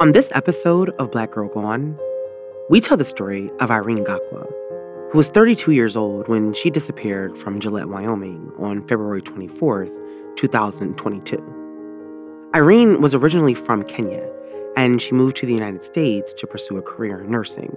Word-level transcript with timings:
On 0.00 0.10
this 0.10 0.28
episode 0.34 0.90
of 0.98 1.12
Black 1.12 1.30
Girl 1.30 1.48
Gone, 1.48 1.96
we 2.68 2.80
tell 2.80 2.96
the 2.96 3.04
story 3.04 3.48
of 3.60 3.70
Irene 3.70 4.04
Gakwa, 4.04 4.44
who 5.12 5.16
was 5.16 5.30
32 5.30 5.70
years 5.70 5.94
old 5.94 6.26
when 6.26 6.52
she 6.52 6.68
disappeared 6.68 7.38
from 7.38 7.60
Gillette, 7.60 7.88
Wyoming 7.88 8.50
on 8.58 8.84
February 8.88 9.22
24th, 9.22 10.34
2022. 10.34 12.50
Irene 12.56 13.00
was 13.00 13.14
originally 13.14 13.54
from 13.54 13.84
Kenya, 13.84 14.28
and 14.76 15.00
she 15.00 15.14
moved 15.14 15.36
to 15.36 15.46
the 15.46 15.54
United 15.54 15.84
States 15.84 16.34
to 16.34 16.46
pursue 16.48 16.76
a 16.76 16.82
career 16.82 17.20
in 17.20 17.30
nursing. 17.30 17.76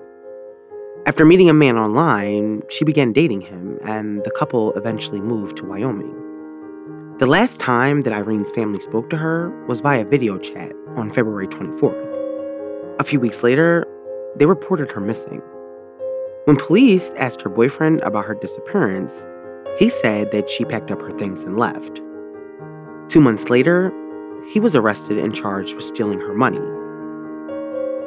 After 1.05 1.23
meeting 1.23 1.51
a 1.51 1.53
man 1.53 1.77
online, 1.77 2.63
she 2.71 2.83
began 2.83 3.13
dating 3.13 3.41
him, 3.41 3.77
and 3.83 4.23
the 4.23 4.31
couple 4.31 4.73
eventually 4.73 5.19
moved 5.19 5.57
to 5.57 5.65
Wyoming. 5.65 6.26
The 7.19 7.25
last 7.25 7.59
time 7.59 8.01
that 8.01 8.13
Irene's 8.13 8.51
family 8.51 8.79
spoke 8.79 9.09
to 9.09 9.17
her 9.17 9.49
was 9.65 9.79
via 9.79 10.05
video 10.05 10.37
chat 10.37 10.71
on 10.95 11.09
February 11.09 11.47
24th. 11.47 12.15
A 12.99 13.03
few 13.03 13.19
weeks 13.19 13.41
later, 13.41 13.87
they 14.35 14.45
reported 14.45 14.91
her 14.91 15.01
missing. 15.01 15.41
When 16.45 16.57
police 16.57 17.09
asked 17.17 17.41
her 17.41 17.49
boyfriend 17.49 18.01
about 18.01 18.25
her 18.25 18.35
disappearance, 18.35 19.25
he 19.79 19.89
said 19.89 20.31
that 20.31 20.47
she 20.47 20.63
packed 20.63 20.91
up 20.91 21.01
her 21.01 21.09
things 21.17 21.41
and 21.41 21.57
left. 21.57 21.99
Two 23.09 23.19
months 23.19 23.49
later, 23.49 23.91
he 24.51 24.59
was 24.59 24.75
arrested 24.75 25.17
and 25.17 25.33
charged 25.33 25.75
with 25.75 25.85
stealing 25.85 26.19
her 26.19 26.35
money. 26.35 26.61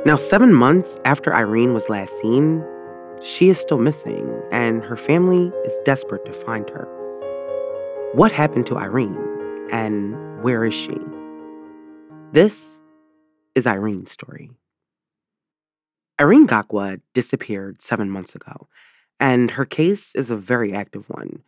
Now, 0.07 0.19
seven 0.19 0.55
months 0.55 0.97
after 1.05 1.35
Irene 1.35 1.75
was 1.75 1.89
last 1.89 2.17
seen, 2.21 2.65
she 3.21 3.49
is 3.49 3.59
still 3.59 3.79
missing, 3.79 4.41
and 4.53 4.85
her 4.85 4.97
family 4.97 5.53
is 5.65 5.81
desperate 5.85 6.25
to 6.27 6.33
find 6.33 6.71
her. 6.71 6.87
What 8.13 8.33
happened 8.33 8.67
to 8.67 8.77
Irene, 8.77 9.69
and 9.71 10.43
where 10.43 10.65
is 10.65 10.75
she? 10.75 10.99
This 12.33 12.81
is 13.55 13.69
Irene's 13.69 14.11
story. 14.11 14.51
Irene 16.21 16.49
Gakwa 16.49 17.01
disappeared 17.15 17.81
seven 17.81 18.11
months 18.11 18.35
ago, 18.35 18.67
and 19.21 19.53
her 19.53 19.65
case 19.65 20.17
is 20.17 20.29
a 20.29 20.37
very 20.37 20.73
active 20.73 21.09
one. 21.09 21.45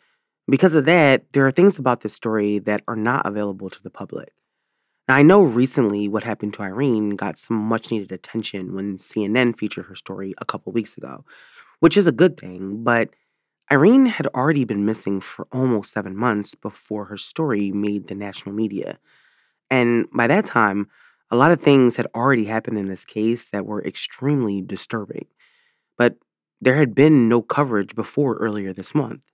Because 0.49 0.77
of 0.77 0.85
that, 0.85 1.25
there 1.33 1.45
are 1.45 1.51
things 1.51 1.81
about 1.81 2.03
this 2.03 2.15
story 2.15 2.61
that 2.61 2.85
are 2.87 2.95
not 2.95 3.27
available 3.27 3.69
to 3.69 3.83
the 3.83 3.91
public. 3.91 4.33
Now, 5.09 5.17
I 5.17 5.23
know 5.23 5.43
recently 5.43 6.07
what 6.07 6.23
happened 6.23 6.55
to 6.55 6.63
Irene 6.63 7.17
got 7.17 7.39
some 7.39 7.57
much 7.57 7.91
needed 7.91 8.13
attention 8.13 8.73
when 8.73 8.99
CNN 8.99 9.57
featured 9.57 9.87
her 9.87 9.97
story 9.97 10.33
a 10.39 10.45
couple 10.45 10.73
weeks 10.73 10.97
ago, 10.97 11.25
which 11.81 11.97
is 11.97 12.07
a 12.07 12.13
good 12.13 12.37
thing, 12.37 12.85
but 12.85 13.11
Irene 13.73 14.05
had 14.05 14.27
already 14.29 14.65
been 14.67 14.85
missing 14.85 15.23
for 15.23 15.47
almost 15.51 15.93
seven 15.93 16.15
months 16.15 16.55
before 16.55 17.07
her 17.07 17.17
story 17.17 17.73
made 17.73 18.07
the 18.07 18.15
national 18.15 18.55
media. 18.55 18.99
And 19.71 20.07
by 20.13 20.27
that 20.27 20.45
time, 20.45 20.89
a 21.31 21.37
lot 21.37 21.53
of 21.53 21.63
things 21.63 21.97
had 21.97 22.07
already 22.15 22.45
happened 22.45 22.77
in 22.77 22.87
this 22.89 23.07
case 23.07 23.49
that 23.49 23.65
were 23.65 23.83
extremely 23.83 24.61
disturbing. 24.61 25.27
But 25.97 26.17
there 26.61 26.75
had 26.75 26.95
been 26.95 27.31
no 27.31 27.41
coverage 27.41 27.95
before 27.95 28.37
earlier 28.37 28.75
this 28.75 28.95
month. 28.95 29.25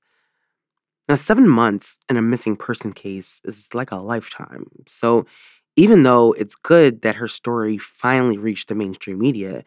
Now, 1.09 1.17
seven 1.17 1.49
months 1.49 1.99
in 2.09 2.17
a 2.17 2.23
missing 2.23 2.57
person 2.57 2.93
case 2.93 3.41
is 3.45 3.69
like 3.75 3.91
a 3.91 3.97
lifetime. 3.97 4.69
So, 4.87 5.27
even 5.75 6.05
though 6.05 6.33
it's 6.33 6.55
good 6.55 7.03
that 7.03 7.17
her 7.17 7.29
story 7.29 7.79
finally 7.79 8.39
reached 8.39 8.69
the 8.69 8.77
mainstream 8.77 9.19
media, 9.19 9.65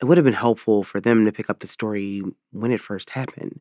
it 0.00 0.04
would 0.06 0.18
have 0.18 0.24
been 0.24 0.34
helpful 0.34 0.84
for 0.84 1.00
them 1.00 1.24
to 1.24 1.32
pick 1.32 1.50
up 1.50 1.60
the 1.60 1.68
story 1.68 2.22
when 2.52 2.72
it 2.72 2.80
first 2.80 3.10
happened 3.10 3.60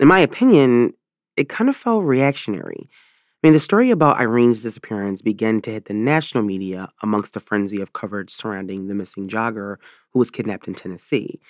in 0.00 0.08
my 0.08 0.20
opinion, 0.20 0.92
it 1.36 1.48
kind 1.48 1.70
of 1.70 1.76
felt 1.76 2.04
reactionary. 2.04 2.88
I 2.88 3.46
mean, 3.46 3.52
the 3.52 3.60
story 3.60 3.90
about 3.90 4.18
Irene's 4.18 4.62
disappearance 4.62 5.20
began 5.20 5.60
to 5.62 5.70
hit 5.70 5.84
the 5.84 5.94
national 5.94 6.44
media 6.44 6.88
amongst 7.02 7.34
the 7.34 7.40
frenzy 7.40 7.80
of 7.80 7.92
coverage 7.92 8.30
surrounding 8.30 8.88
the 8.88 8.94
missing 8.94 9.28
jogger 9.28 9.76
who 10.12 10.18
was 10.18 10.30
kidnapped 10.30 10.66
in 10.66 10.74
Tennessee. 10.74 11.40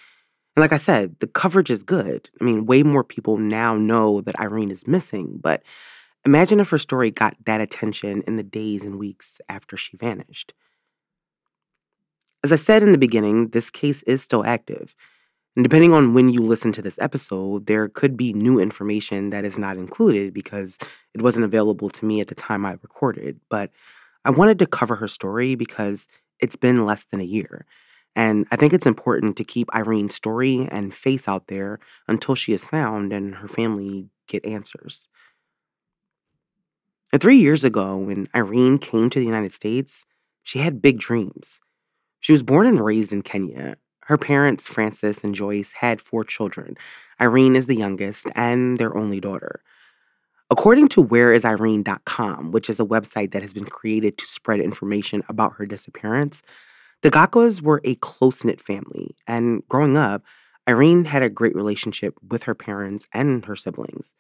And 0.57 0.63
like 0.63 0.73
I 0.73 0.77
said, 0.77 1.17
the 1.21 1.27
coverage 1.27 1.71
is 1.71 1.83
good. 1.83 2.31
I 2.41 2.45
mean, 2.45 2.67
way 2.67 2.83
more 2.83 3.05
people 3.05 3.39
now 3.39 3.77
know 3.77 4.21
that 4.23 4.39
Irene 4.41 4.71
is 4.71 4.87
missing, 4.87 5.39
but 5.41 5.63
imagine 6.25 6.61
if 6.61 6.71
her 6.71 6.79
story 6.79 7.11
got 7.11 7.37
that 7.47 7.61
attention 7.61 8.23
in 8.27 8.37
the 8.37 8.43
days 8.43 8.85
and 8.85 8.99
weeks 8.99 9.41
after 9.49 9.77
she 9.77 9.97
vanished. 9.97 10.53
As 12.43 12.53
I 12.53 12.57
said 12.57 12.83
in 12.83 12.93
the 12.93 12.99
beginning, 12.99 13.49
this 13.49 13.71
case 13.71 14.03
is 14.03 14.23
still 14.23 14.45
active. 14.45 14.95
And 15.57 15.65
depending 15.65 15.93
on 15.93 16.15
when 16.15 16.31
you 16.31 16.43
listen 16.43 16.73
to 16.73 16.83
this 16.83 16.99
episode, 16.99 17.67
there 17.67 17.89
could 17.89 18.17
be 18.17 18.33
new 18.33 18.59
information 18.59 19.31
that 19.31 19.45
is 19.45 19.57
not 19.57 19.77
included 19.77 20.35
because 20.35 20.79
it 21.15 21.23
wasn't 21.23 21.45
available 21.45 21.89
to 21.91 22.05
me 22.05 22.21
at 22.21 22.29
the 22.29 22.35
time 22.35 22.67
I 22.67 22.73
recorded. 22.73 23.39
But 23.49 23.71
I 24.25 24.31
wanted 24.31 24.59
to 24.59 24.67
cover 24.67 24.97
her 24.97 25.07
story 25.07 25.55
because 25.55 26.09
it's 26.41 26.57
been 26.57 26.85
less 26.85 27.05
than 27.05 27.21
a 27.21 27.25
year. 27.25 27.67
And 28.17 28.47
I 28.51 28.57
think 28.57 28.73
it's 28.73 28.87
important 28.87 29.37
to 29.37 29.45
keep 29.45 29.69
Irene's 29.75 30.15
story 30.15 30.69
and 30.71 30.95
face 30.95 31.29
out 31.29 31.49
there 31.49 31.79
until 32.09 32.35
she 32.35 32.53
is 32.53 32.67
found 32.67 33.13
and 33.13 33.37
her 33.37 33.49
family 33.49 34.09
get 34.29 34.45
answers. 34.45 35.09
And 37.13 37.21
three 37.21 37.37
years 37.37 37.63
ago, 37.63 37.97
when 37.97 38.29
Irene 38.35 38.79
came 38.79 39.11
to 39.11 39.19
the 39.21 39.25
United 39.25 39.53
States, 39.53 40.05
she 40.43 40.59
had 40.59 40.83
big 40.83 40.99
dreams. 40.99 41.61
She 42.21 42.33
was 42.33 42.43
born 42.43 42.67
and 42.67 42.81
raised 42.81 43.13
in 43.13 43.23
Kenya, 43.23 43.77
her 44.07 44.19
parents, 44.19 44.67
Frances 44.67 45.25
and 45.25 45.35
Joyce, 45.35 45.73
had 45.73 46.01
four 46.01 46.25
children. 46.25 46.77
Irene 47.21 47.57
is 47.57 47.67
the 47.67 47.77
youngest 47.77 48.27
and 48.35 48.79
their 48.79 48.97
only 48.97 49.21
daughter. 49.21 49.63
According 50.51 50.89
to 50.89 51.05
whereisirene.com, 51.05 52.51
which 52.53 52.69
is 52.69 52.79
a 52.79 52.85
website 52.85 53.33
that 53.33 53.43
has 53.43 53.55
been 53.55 53.65
created 53.65 54.19
to 54.19 54.27
spread 54.27 54.61
information 54.61 55.23
about 55.29 55.55
her 55.55 55.67
disappearance, 55.67 56.43
the 57.03 57.11
Gakwas 57.11 57.63
were 57.63 57.81
a 57.85 57.97
close 57.97 58.45
knit 58.45 58.61
family, 58.61 59.17
and 59.27 59.67
growing 59.69 59.97
up, 59.97 60.23
Irene 60.69 61.05
had 61.05 61.23
a 61.23 61.31
great 61.31 61.55
relationship 61.55 62.15
with 62.27 62.45
her 62.45 62.55
parents 62.55 63.07
and 63.13 63.45
her 63.45 63.57
siblings. 63.57 64.15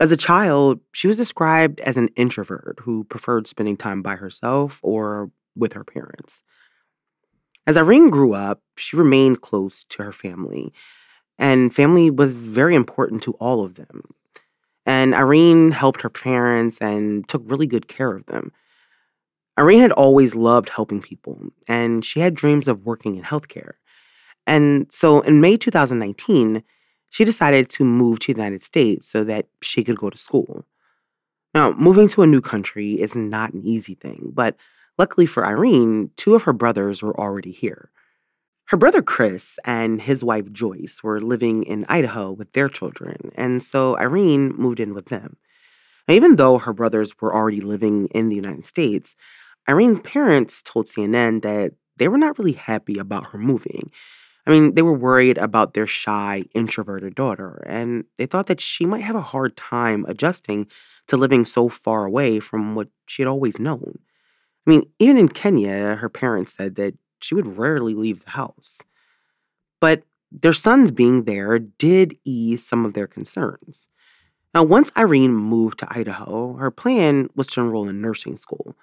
As 0.00 0.12
a 0.12 0.16
child, 0.16 0.80
she 0.92 1.08
was 1.08 1.16
described 1.16 1.80
as 1.80 1.96
an 1.96 2.08
introvert 2.16 2.80
who 2.82 3.04
preferred 3.04 3.46
spending 3.46 3.76
time 3.76 4.02
by 4.02 4.16
herself 4.16 4.78
or 4.82 5.30
with 5.56 5.72
her 5.72 5.84
parents. 5.84 6.42
As 7.66 7.76
Irene 7.76 8.10
grew 8.10 8.32
up, 8.32 8.60
she 8.76 8.96
remained 8.96 9.40
close 9.40 9.82
to 9.84 10.02
her 10.04 10.12
family, 10.12 10.72
and 11.38 11.74
family 11.74 12.10
was 12.10 12.44
very 12.44 12.74
important 12.74 13.22
to 13.24 13.32
all 13.34 13.64
of 13.64 13.74
them. 13.74 14.14
And 14.86 15.14
Irene 15.14 15.72
helped 15.72 16.02
her 16.02 16.10
parents 16.10 16.80
and 16.80 17.28
took 17.28 17.42
really 17.44 17.66
good 17.66 17.88
care 17.88 18.14
of 18.14 18.26
them. 18.26 18.52
Irene 19.58 19.80
had 19.80 19.92
always 19.92 20.34
loved 20.34 20.68
helping 20.68 21.00
people, 21.00 21.40
and 21.66 22.04
she 22.04 22.20
had 22.20 22.34
dreams 22.34 22.68
of 22.68 22.86
working 22.86 23.16
in 23.16 23.24
healthcare. 23.24 23.72
And 24.46 24.86
so 24.92 25.22
in 25.22 25.40
May 25.40 25.56
2019, 25.56 26.62
she 27.10 27.24
decided 27.24 27.68
to 27.70 27.84
move 27.84 28.20
to 28.20 28.34
the 28.34 28.40
United 28.40 28.62
States 28.62 29.06
so 29.06 29.24
that 29.24 29.48
she 29.60 29.82
could 29.82 29.98
go 29.98 30.10
to 30.10 30.18
school. 30.18 30.64
Now, 31.54 31.72
moving 31.72 32.06
to 32.08 32.22
a 32.22 32.26
new 32.26 32.40
country 32.40 33.00
is 33.00 33.16
not 33.16 33.54
an 33.54 33.62
easy 33.62 33.94
thing, 33.94 34.30
but 34.34 34.56
luckily 34.98 35.26
for 35.26 35.46
Irene, 35.46 36.10
two 36.16 36.34
of 36.34 36.42
her 36.42 36.52
brothers 36.52 37.02
were 37.02 37.18
already 37.18 37.52
here. 37.52 37.90
Her 38.66 38.76
brother 38.76 39.02
Chris 39.02 39.58
and 39.64 40.02
his 40.02 40.24
wife 40.24 40.50
Joyce 40.52 41.00
were 41.02 41.20
living 41.20 41.62
in 41.62 41.86
Idaho 41.88 42.32
with 42.32 42.52
their 42.52 42.68
children, 42.68 43.30
and 43.36 43.62
so 43.62 43.96
Irene 43.98 44.54
moved 44.56 44.80
in 44.80 44.94
with 44.94 45.06
them. 45.06 45.36
Now, 46.08 46.14
even 46.14 46.36
though 46.36 46.58
her 46.58 46.72
brothers 46.72 47.14
were 47.20 47.34
already 47.34 47.60
living 47.60 48.08
in 48.08 48.28
the 48.28 48.36
United 48.36 48.64
States, 48.66 49.14
Irene's 49.68 50.00
parents 50.02 50.62
told 50.62 50.86
CNN 50.86 51.42
that 51.42 51.72
they 51.96 52.08
were 52.08 52.18
not 52.18 52.38
really 52.38 52.52
happy 52.52 52.98
about 52.98 53.26
her 53.28 53.38
moving 53.38 53.90
I 54.46 54.50
mean, 54.50 54.74
they 54.74 54.82
were 54.82 54.96
worried 54.96 55.38
about 55.38 55.74
their 55.74 55.88
shy, 55.88 56.44
introverted 56.54 57.16
daughter, 57.16 57.64
and 57.66 58.04
they 58.16 58.26
thought 58.26 58.46
that 58.46 58.60
she 58.60 58.86
might 58.86 59.02
have 59.02 59.16
a 59.16 59.20
hard 59.20 59.56
time 59.56 60.04
adjusting 60.06 60.68
to 61.08 61.16
living 61.16 61.44
so 61.44 61.68
far 61.68 62.04
away 62.06 62.38
from 62.38 62.74
what 62.76 62.88
she 63.06 63.22
had 63.22 63.28
always 63.28 63.58
known. 63.58 63.98
I 64.66 64.70
mean, 64.70 64.82
even 64.98 65.16
in 65.16 65.28
Kenya, 65.28 65.96
her 65.96 66.08
parents 66.08 66.56
said 66.56 66.76
that 66.76 66.94
she 67.20 67.34
would 67.34 67.56
rarely 67.58 67.94
leave 67.94 68.24
the 68.24 68.30
house. 68.30 68.80
But 69.80 70.02
their 70.32 70.52
sons 70.52 70.90
being 70.90 71.24
there 71.24 71.58
did 71.58 72.16
ease 72.24 72.66
some 72.66 72.84
of 72.84 72.94
their 72.94 73.06
concerns. 73.06 73.88
Now, 74.54 74.64
once 74.64 74.90
Irene 74.96 75.34
moved 75.34 75.78
to 75.80 75.88
Idaho, 75.90 76.54
her 76.54 76.70
plan 76.70 77.28
was 77.36 77.46
to 77.48 77.60
enroll 77.60 77.88
in 77.88 78.00
nursing 78.00 78.36
school. 78.36 78.76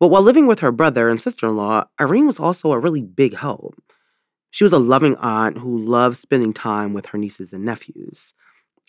But 0.00 0.08
while 0.08 0.22
living 0.22 0.46
with 0.46 0.60
her 0.60 0.72
brother 0.72 1.08
and 1.08 1.20
sister 1.20 1.46
in 1.46 1.56
law, 1.56 1.84
Irene 2.00 2.26
was 2.26 2.40
also 2.40 2.72
a 2.72 2.78
really 2.78 3.02
big 3.02 3.36
help. 3.36 3.74
She 4.50 4.64
was 4.64 4.72
a 4.72 4.78
loving 4.78 5.16
aunt 5.16 5.58
who 5.58 5.84
loved 5.84 6.16
spending 6.16 6.52
time 6.52 6.94
with 6.94 7.06
her 7.06 7.18
nieces 7.18 7.52
and 7.52 7.64
nephews. 7.64 8.34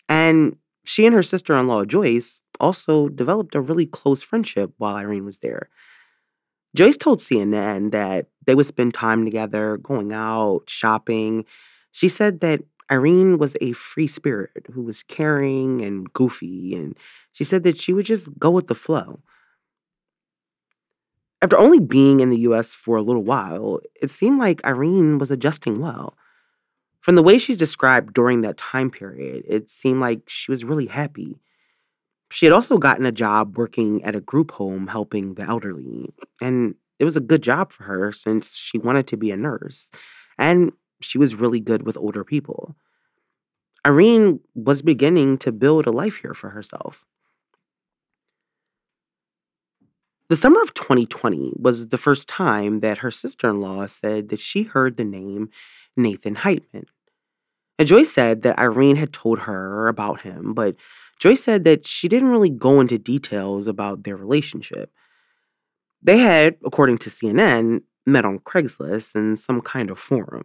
And 0.08 0.56
she 0.86 1.06
and 1.06 1.14
her 1.14 1.22
sister 1.22 1.54
in 1.56 1.68
law, 1.68 1.84
Joyce, 1.84 2.40
also 2.60 3.08
developed 3.08 3.54
a 3.54 3.60
really 3.60 3.86
close 3.86 4.22
friendship 4.22 4.72
while 4.78 4.96
Irene 4.96 5.26
was 5.26 5.38
there. 5.38 5.68
Joyce 6.74 6.96
told 6.96 7.18
CNN 7.20 7.90
that 7.92 8.26
they 8.46 8.54
would 8.54 8.66
spend 8.66 8.94
time 8.94 9.24
together, 9.24 9.78
going 9.78 10.12
out, 10.12 10.68
shopping. 10.68 11.44
She 11.92 12.08
said 12.08 12.40
that 12.40 12.62
Irene 12.90 13.38
was 13.38 13.56
a 13.60 13.72
free 13.72 14.06
spirit 14.06 14.66
who 14.72 14.82
was 14.82 15.02
caring 15.02 15.82
and 15.82 16.12
goofy, 16.12 16.74
and 16.74 16.96
she 17.32 17.44
said 17.44 17.62
that 17.64 17.78
she 17.78 17.92
would 17.92 18.06
just 18.06 18.28
go 18.38 18.50
with 18.50 18.68
the 18.68 18.74
flow. 18.74 19.16
After 21.42 21.58
only 21.58 21.80
being 21.80 22.20
in 22.20 22.30
the 22.30 22.38
US 22.40 22.74
for 22.74 22.96
a 22.96 23.02
little 23.02 23.24
while, 23.24 23.80
it 24.00 24.10
seemed 24.10 24.38
like 24.38 24.64
Irene 24.64 25.18
was 25.18 25.30
adjusting 25.30 25.80
well. 25.80 26.16
From 27.06 27.14
the 27.14 27.22
way 27.22 27.38
she's 27.38 27.56
described 27.56 28.14
during 28.14 28.40
that 28.40 28.56
time 28.56 28.90
period, 28.90 29.44
it 29.46 29.70
seemed 29.70 30.00
like 30.00 30.22
she 30.26 30.50
was 30.50 30.64
really 30.64 30.86
happy. 30.86 31.38
She 32.32 32.46
had 32.46 32.52
also 32.52 32.78
gotten 32.78 33.06
a 33.06 33.12
job 33.12 33.56
working 33.56 34.02
at 34.02 34.16
a 34.16 34.20
group 34.20 34.50
home 34.50 34.88
helping 34.88 35.34
the 35.34 35.44
elderly, 35.44 36.12
and 36.40 36.74
it 36.98 37.04
was 37.04 37.16
a 37.16 37.20
good 37.20 37.44
job 37.44 37.70
for 37.70 37.84
her 37.84 38.10
since 38.10 38.56
she 38.56 38.78
wanted 38.78 39.06
to 39.06 39.16
be 39.16 39.30
a 39.30 39.36
nurse, 39.36 39.92
and 40.36 40.72
she 41.00 41.16
was 41.16 41.36
really 41.36 41.60
good 41.60 41.86
with 41.86 41.96
older 41.96 42.24
people. 42.24 42.74
Irene 43.86 44.40
was 44.56 44.82
beginning 44.82 45.38
to 45.38 45.52
build 45.52 45.86
a 45.86 45.92
life 45.92 46.16
here 46.16 46.34
for 46.34 46.50
herself. 46.50 47.06
The 50.28 50.34
summer 50.34 50.60
of 50.60 50.74
2020 50.74 51.52
was 51.56 51.86
the 51.86 51.98
first 51.98 52.26
time 52.28 52.80
that 52.80 52.98
her 52.98 53.12
sister 53.12 53.48
in 53.48 53.60
law 53.60 53.86
said 53.86 54.28
that 54.30 54.40
she 54.40 54.64
heard 54.64 54.96
the 54.96 55.04
name 55.04 55.50
Nathan 55.96 56.34
Heitman. 56.34 56.86
And 57.78 57.86
Joyce 57.86 58.12
said 58.12 58.42
that 58.42 58.58
Irene 58.58 58.96
had 58.96 59.12
told 59.12 59.40
her 59.40 59.88
about 59.88 60.22
him, 60.22 60.54
but 60.54 60.76
Joyce 61.18 61.42
said 61.42 61.64
that 61.64 61.86
she 61.86 62.08
didn't 62.08 62.28
really 62.28 62.50
go 62.50 62.80
into 62.80 62.98
details 62.98 63.66
about 63.66 64.04
their 64.04 64.16
relationship. 64.16 64.90
They 66.02 66.18
had, 66.18 66.56
according 66.64 66.98
to 66.98 67.10
CNN, 67.10 67.82
met 68.06 68.24
on 68.24 68.38
Craigslist 68.38 69.14
in 69.14 69.36
some 69.36 69.60
kind 69.60 69.90
of 69.90 69.98
forum. 69.98 70.44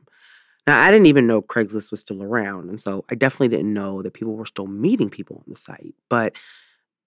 Now, 0.68 0.80
I 0.82 0.92
didn't 0.92 1.08
even 1.08 1.28
know 1.28 1.42
Craigslist 1.42 1.92
was 1.92 2.02
still 2.02 2.22
around, 2.22 2.70
and 2.70 2.80
so 2.80 3.04
I 3.10 3.16
definitely 3.16 3.50
didn't 3.50 3.74
know 3.74 4.02
that 4.02 4.14
people 4.14 4.36
were 4.36 4.46
still 4.46 4.68
meeting 4.68 5.10
people 5.10 5.38
on 5.38 5.44
the 5.48 5.58
site. 5.58 5.96
But 6.10 6.34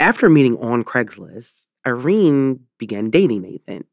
after 0.01 0.29
meeting 0.29 0.57
on 0.59 0.85
Craigslist, 0.85 1.69
Irene 1.87 2.61
began 2.79 3.11
dating 3.11 3.43
Nathan. 3.43 3.85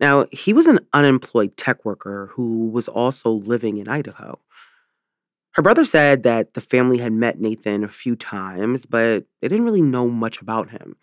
Now, 0.00 0.26
he 0.32 0.52
was 0.52 0.66
an 0.66 0.80
unemployed 0.92 1.56
tech 1.56 1.84
worker 1.84 2.30
who 2.32 2.68
was 2.70 2.88
also 2.88 3.30
living 3.30 3.78
in 3.78 3.88
Idaho. 3.88 4.38
Her 5.54 5.62
brother 5.62 5.84
said 5.84 6.22
that 6.22 6.54
the 6.54 6.60
family 6.60 6.98
had 6.98 7.12
met 7.12 7.38
Nathan 7.38 7.84
a 7.84 7.88
few 7.88 8.16
times, 8.16 8.86
but 8.86 9.24
they 9.40 9.48
didn't 9.48 9.64
really 9.64 9.82
know 9.82 10.08
much 10.08 10.40
about 10.40 10.70
him. 10.70 10.96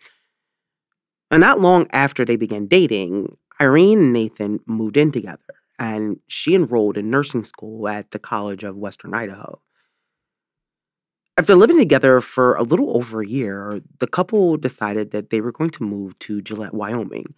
And 1.30 1.40
not 1.40 1.60
long 1.60 1.86
after 1.92 2.24
they 2.24 2.36
began 2.36 2.66
dating, 2.66 3.36
Irene 3.60 3.98
and 3.98 4.12
Nathan 4.12 4.58
moved 4.66 4.96
in 4.96 5.12
together, 5.12 5.54
and 5.78 6.18
she 6.26 6.54
enrolled 6.56 6.98
in 6.98 7.10
nursing 7.10 7.44
school 7.44 7.86
at 7.88 8.10
the 8.10 8.18
College 8.18 8.64
of 8.64 8.76
Western 8.76 9.14
Idaho. 9.14 9.60
After 11.36 11.54
living 11.54 11.78
together 11.78 12.20
for 12.20 12.54
a 12.56 12.64
little 12.64 12.96
over 12.96 13.22
a 13.22 13.26
year, 13.26 13.80
the 14.00 14.08
couple 14.08 14.56
decided 14.56 15.12
that 15.12 15.30
they 15.30 15.40
were 15.40 15.52
going 15.52 15.70
to 15.70 15.84
move 15.84 16.18
to 16.20 16.42
Gillette, 16.42 16.74
Wyoming. 16.74 17.34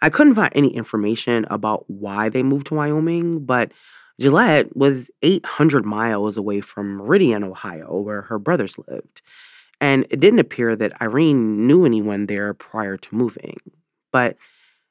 I 0.00 0.10
couldn't 0.10 0.34
find 0.34 0.52
any 0.54 0.74
information 0.74 1.44
about 1.50 1.84
why 1.88 2.30
they 2.30 2.42
moved 2.42 2.68
to 2.68 2.74
Wyoming, 2.74 3.44
but 3.44 3.72
Gillette 4.20 4.76
was 4.76 5.10
800 5.22 5.84
miles 5.84 6.36
away 6.36 6.60
from 6.60 6.96
Meridian, 6.96 7.44
Idaho, 7.44 8.00
where 8.00 8.22
her 8.22 8.38
brothers 8.38 8.76
lived. 8.88 9.22
And 9.80 10.06
it 10.10 10.18
didn't 10.18 10.40
appear 10.40 10.74
that 10.74 11.00
Irene 11.00 11.66
knew 11.66 11.84
anyone 11.84 12.26
there 12.26 12.52
prior 12.52 12.96
to 12.96 13.14
moving. 13.14 13.58
But 14.12 14.36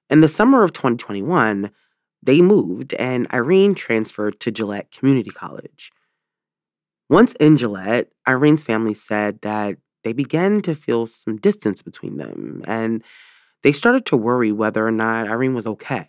in 0.10 0.22
the 0.22 0.30
summer 0.30 0.64
of 0.64 0.72
2021, 0.72 1.72
they 2.24 2.42
moved 2.42 2.94
and 2.94 3.28
Irene 3.34 3.76
transferred 3.76 4.40
to 4.40 4.52
Gillette 4.52 4.92
Community 4.92 5.30
College. 5.30 5.92
Once 7.10 7.34
in 7.34 7.58
Gillette, 7.58 8.10
Irene's 8.26 8.64
family 8.64 8.94
said 8.94 9.42
that 9.42 9.78
they 10.04 10.14
began 10.14 10.62
to 10.62 10.76
feel 10.76 11.08
some 11.08 11.38
distance 11.38 11.82
between 11.82 12.18
them 12.18 12.64
and 12.66 13.04
they 13.64 13.72
started 13.72 14.06
to 14.06 14.18
worry 14.18 14.52
whether 14.52 14.86
or 14.86 14.92
not 14.92 15.28
Irene 15.28 15.56
was 15.56 15.68
okay. 15.68 16.08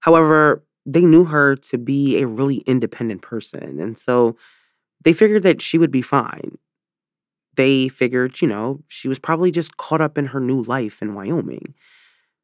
However, 0.00 0.64
they 0.84 1.04
knew 1.04 1.24
her 1.24 1.56
to 1.56 1.78
be 1.78 2.20
a 2.20 2.26
really 2.26 2.58
independent 2.66 3.22
person, 3.22 3.80
and 3.80 3.98
so 3.98 4.36
they 5.04 5.12
figured 5.12 5.42
that 5.44 5.62
she 5.62 5.78
would 5.78 5.90
be 5.90 6.02
fine. 6.02 6.58
They 7.56 7.88
figured, 7.88 8.40
you 8.40 8.48
know, 8.48 8.80
she 8.88 9.08
was 9.08 9.18
probably 9.18 9.50
just 9.50 9.76
caught 9.76 10.00
up 10.00 10.16
in 10.16 10.26
her 10.26 10.40
new 10.40 10.62
life 10.62 11.02
in 11.02 11.14
Wyoming. 11.14 11.74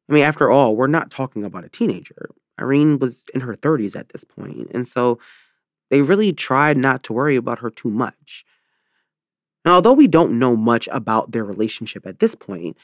I 0.07 0.13
mean, 0.13 0.23
after 0.23 0.51
all, 0.51 0.75
we're 0.75 0.87
not 0.87 1.11
talking 1.11 1.43
about 1.43 1.65
a 1.65 1.69
teenager. 1.69 2.29
Irene 2.59 2.99
was 2.99 3.25
in 3.33 3.41
her 3.41 3.55
30s 3.55 3.97
at 3.97 4.09
this 4.09 4.23
point, 4.23 4.69
and 4.73 4.87
so 4.87 5.19
they 5.89 6.01
really 6.01 6.33
tried 6.33 6.77
not 6.77 7.03
to 7.03 7.13
worry 7.13 7.35
about 7.35 7.59
her 7.59 7.69
too 7.69 7.89
much. 7.89 8.45
Now, 9.65 9.75
although 9.75 9.93
we 9.93 10.07
don't 10.07 10.39
know 10.39 10.55
much 10.55 10.87
about 10.91 11.31
their 11.31 11.43
relationship 11.43 12.05
at 12.05 12.19
this 12.19 12.35
point, 12.35 12.77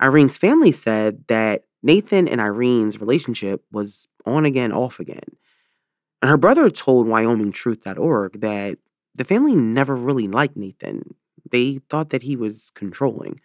Irene's 0.00 0.36
family 0.36 0.72
said 0.72 1.24
that 1.28 1.64
Nathan 1.82 2.28
and 2.28 2.40
Irene's 2.40 3.00
relationship 3.00 3.64
was 3.72 4.08
on 4.26 4.44
again, 4.44 4.72
off 4.72 5.00
again. 5.00 5.36
And 6.22 6.30
her 6.30 6.36
brother 6.36 6.68
told 6.70 7.06
WyomingTruth.org 7.06 8.40
that 8.40 8.78
the 9.14 9.24
family 9.24 9.54
never 9.54 9.96
really 9.96 10.28
liked 10.28 10.56
Nathan. 10.56 11.14
They 11.50 11.80
thought 11.88 12.10
that 12.10 12.22
he 12.22 12.36
was 12.36 12.70
controlling. 12.74 13.40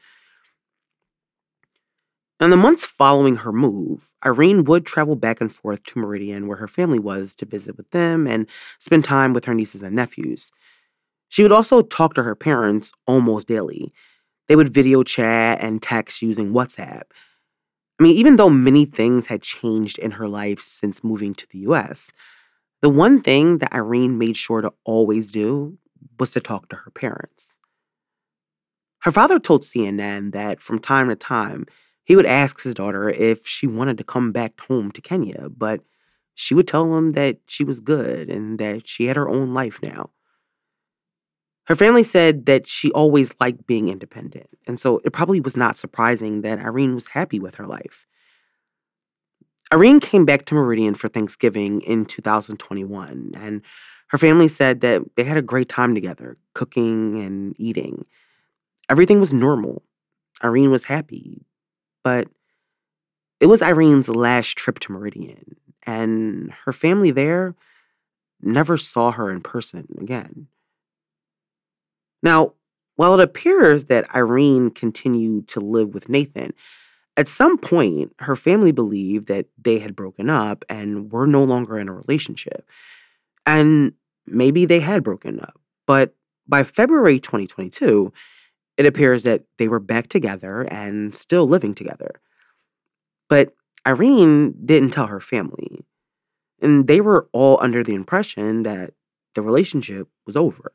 In 2.41 2.49
the 2.49 2.57
months 2.57 2.85
following 2.85 3.37
her 3.37 3.53
move, 3.53 4.13
Irene 4.25 4.65
would 4.65 4.85
travel 4.85 5.15
back 5.15 5.39
and 5.39 5.51
forth 5.51 5.83
to 5.83 5.99
Meridian, 5.99 6.47
where 6.47 6.57
her 6.57 6.67
family 6.67 6.99
was, 6.99 7.33
to 7.37 7.45
visit 7.45 7.77
with 7.77 7.89
them 7.91 8.27
and 8.27 8.49
spend 8.77 9.05
time 9.05 9.33
with 9.33 9.45
her 9.45 9.53
nieces 9.53 9.81
and 9.81 9.95
nephews. 9.95 10.51
She 11.29 11.43
would 11.43 11.53
also 11.53 11.81
talk 11.81 12.13
to 12.15 12.23
her 12.23 12.35
parents 12.35 12.91
almost 13.07 13.47
daily. 13.47 13.93
They 14.47 14.57
would 14.57 14.73
video 14.73 15.01
chat 15.01 15.61
and 15.61 15.81
text 15.81 16.21
using 16.21 16.53
WhatsApp. 16.53 17.03
I 17.99 18.03
mean, 18.03 18.17
even 18.17 18.35
though 18.35 18.49
many 18.49 18.85
things 18.85 19.27
had 19.27 19.41
changed 19.41 19.97
in 19.97 20.11
her 20.11 20.27
life 20.27 20.59
since 20.59 21.03
moving 21.03 21.33
to 21.35 21.47
the 21.49 21.59
US, 21.59 22.11
the 22.81 22.89
one 22.89 23.21
thing 23.21 23.59
that 23.59 23.73
Irene 23.73 24.17
made 24.17 24.37
sure 24.37 24.61
to 24.61 24.73
always 24.83 25.31
do 25.31 25.77
was 26.19 26.31
to 26.33 26.41
talk 26.41 26.69
to 26.69 26.75
her 26.77 26.91
parents. 26.91 27.57
Her 28.99 29.11
father 29.11 29.39
told 29.39 29.63
CNN 29.63 30.31
that 30.33 30.59
from 30.61 30.79
time 30.79 31.07
to 31.09 31.15
time, 31.15 31.65
he 32.03 32.15
would 32.15 32.25
ask 32.25 32.61
his 32.61 32.73
daughter 32.73 33.09
if 33.09 33.47
she 33.47 33.67
wanted 33.67 33.97
to 33.97 34.03
come 34.03 34.31
back 34.31 34.59
home 34.59 34.91
to 34.91 35.01
Kenya, 35.01 35.49
but 35.49 35.81
she 36.33 36.53
would 36.53 36.67
tell 36.67 36.95
him 36.95 37.11
that 37.13 37.39
she 37.47 37.63
was 37.63 37.79
good 37.79 38.29
and 38.29 38.59
that 38.59 38.87
she 38.87 39.05
had 39.05 39.15
her 39.15 39.29
own 39.29 39.53
life 39.53 39.79
now. 39.81 40.09
Her 41.67 41.75
family 41.75 42.03
said 42.03 42.45
that 42.45 42.67
she 42.67 42.91
always 42.91 43.33
liked 43.39 43.65
being 43.65 43.89
independent, 43.89 44.47
and 44.67 44.79
so 44.79 45.01
it 45.03 45.13
probably 45.13 45.39
was 45.39 45.57
not 45.57 45.77
surprising 45.77 46.41
that 46.41 46.59
Irene 46.59 46.93
was 46.93 47.07
happy 47.07 47.39
with 47.39 47.55
her 47.55 47.65
life. 47.65 48.05
Irene 49.73 49.99
came 49.99 50.25
back 50.25 50.45
to 50.45 50.53
Meridian 50.55 50.93
for 50.93 51.07
Thanksgiving 51.07 51.81
in 51.81 52.05
2021, 52.05 53.31
and 53.35 53.61
her 54.09 54.17
family 54.19 54.47
said 54.47 54.81
that 54.81 55.01
they 55.15 55.23
had 55.23 55.37
a 55.37 55.41
great 55.41 55.67
time 55.67 55.95
together, 55.95 56.37
cooking 56.53 57.19
and 57.19 57.55
eating. 57.57 58.05
Everything 58.87 59.19
was 59.19 59.33
normal. 59.33 59.81
Irene 60.43 60.69
was 60.69 60.83
happy. 60.83 61.45
But 62.03 62.27
it 63.39 63.47
was 63.47 63.63
Irene's 63.63 64.07
last 64.07 64.55
trip 64.55 64.77
to 64.81 64.91
Meridian, 64.91 65.55
and 65.83 66.53
her 66.65 66.71
family 66.71 67.09
there 67.09 67.55
never 68.39 68.77
saw 68.77 69.11
her 69.11 69.31
in 69.31 69.41
person 69.41 69.87
again. 69.99 70.47
Now, 72.25 72.55
while 72.95 73.13
it 73.13 73.19
appears 73.19 73.85
that 73.85 74.13
Irene 74.15 74.71
continued 74.71 75.47
to 75.49 75.59
live 75.59 75.93
with 75.93 76.09
Nathan, 76.09 76.53
at 77.15 77.27
some 77.27 77.57
point, 77.57 78.13
her 78.19 78.35
family 78.35 78.71
believed 78.71 79.27
that 79.27 79.45
they 79.61 79.77
had 79.77 79.95
broken 79.95 80.29
up 80.29 80.65
and 80.67 81.11
were 81.11 81.27
no 81.27 81.43
longer 81.43 81.77
in 81.77 81.87
a 81.87 81.93
relationship. 81.93 82.67
And 83.45 83.93
maybe 84.25 84.65
they 84.65 84.79
had 84.79 85.03
broken 85.03 85.39
up. 85.39 85.61
But 85.85 86.15
by 86.47 86.63
February 86.63 87.19
2022, 87.19 88.11
it 88.77 88.87
appears 88.87 89.21
that 89.21 89.43
they 89.59 89.67
were 89.67 89.79
back 89.79 90.07
together 90.07 90.63
and 90.71 91.15
still 91.15 91.47
living 91.47 91.75
together. 91.75 92.19
But 93.29 93.53
Irene 93.87 94.65
didn't 94.65 94.91
tell 94.91 95.07
her 95.07 95.21
family. 95.21 95.85
And 96.59 96.87
they 96.87 97.01
were 97.01 97.29
all 97.33 97.59
under 97.61 97.83
the 97.83 97.93
impression 97.93 98.63
that 98.63 98.95
the 99.35 99.43
relationship 99.43 100.07
was 100.25 100.35
over. 100.35 100.73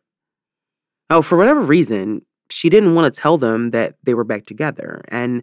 Now, 1.11 1.21
for 1.21 1.37
whatever 1.37 1.61
reason, 1.61 2.23
she 2.51 2.71
didn't 2.71 2.95
want 2.95 3.13
to 3.13 3.21
tell 3.21 3.37
them 3.37 3.71
that 3.71 3.97
they 4.05 4.15
were 4.15 4.25
back 4.25 4.47
together. 4.47 5.03
And 5.09 5.43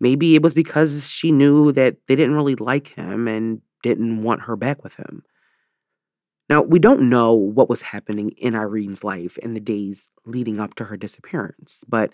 maybe 0.00 0.34
it 0.34 0.42
was 0.42 0.54
because 0.54 1.10
she 1.10 1.30
knew 1.30 1.72
that 1.72 1.96
they 2.08 2.16
didn't 2.16 2.34
really 2.34 2.56
like 2.56 2.88
him 2.88 3.28
and 3.28 3.62
didn't 3.82 4.22
want 4.24 4.42
her 4.42 4.56
back 4.56 4.82
with 4.82 4.94
him. 4.96 5.22
Now, 6.50 6.60
we 6.62 6.78
don't 6.78 7.08
know 7.08 7.32
what 7.32 7.70
was 7.70 7.82
happening 7.82 8.30
in 8.36 8.54
Irene's 8.54 9.02
life 9.02 9.38
in 9.38 9.54
the 9.54 9.60
days 9.60 10.10
leading 10.26 10.60
up 10.60 10.74
to 10.74 10.84
her 10.84 10.96
disappearance, 10.96 11.84
but 11.88 12.10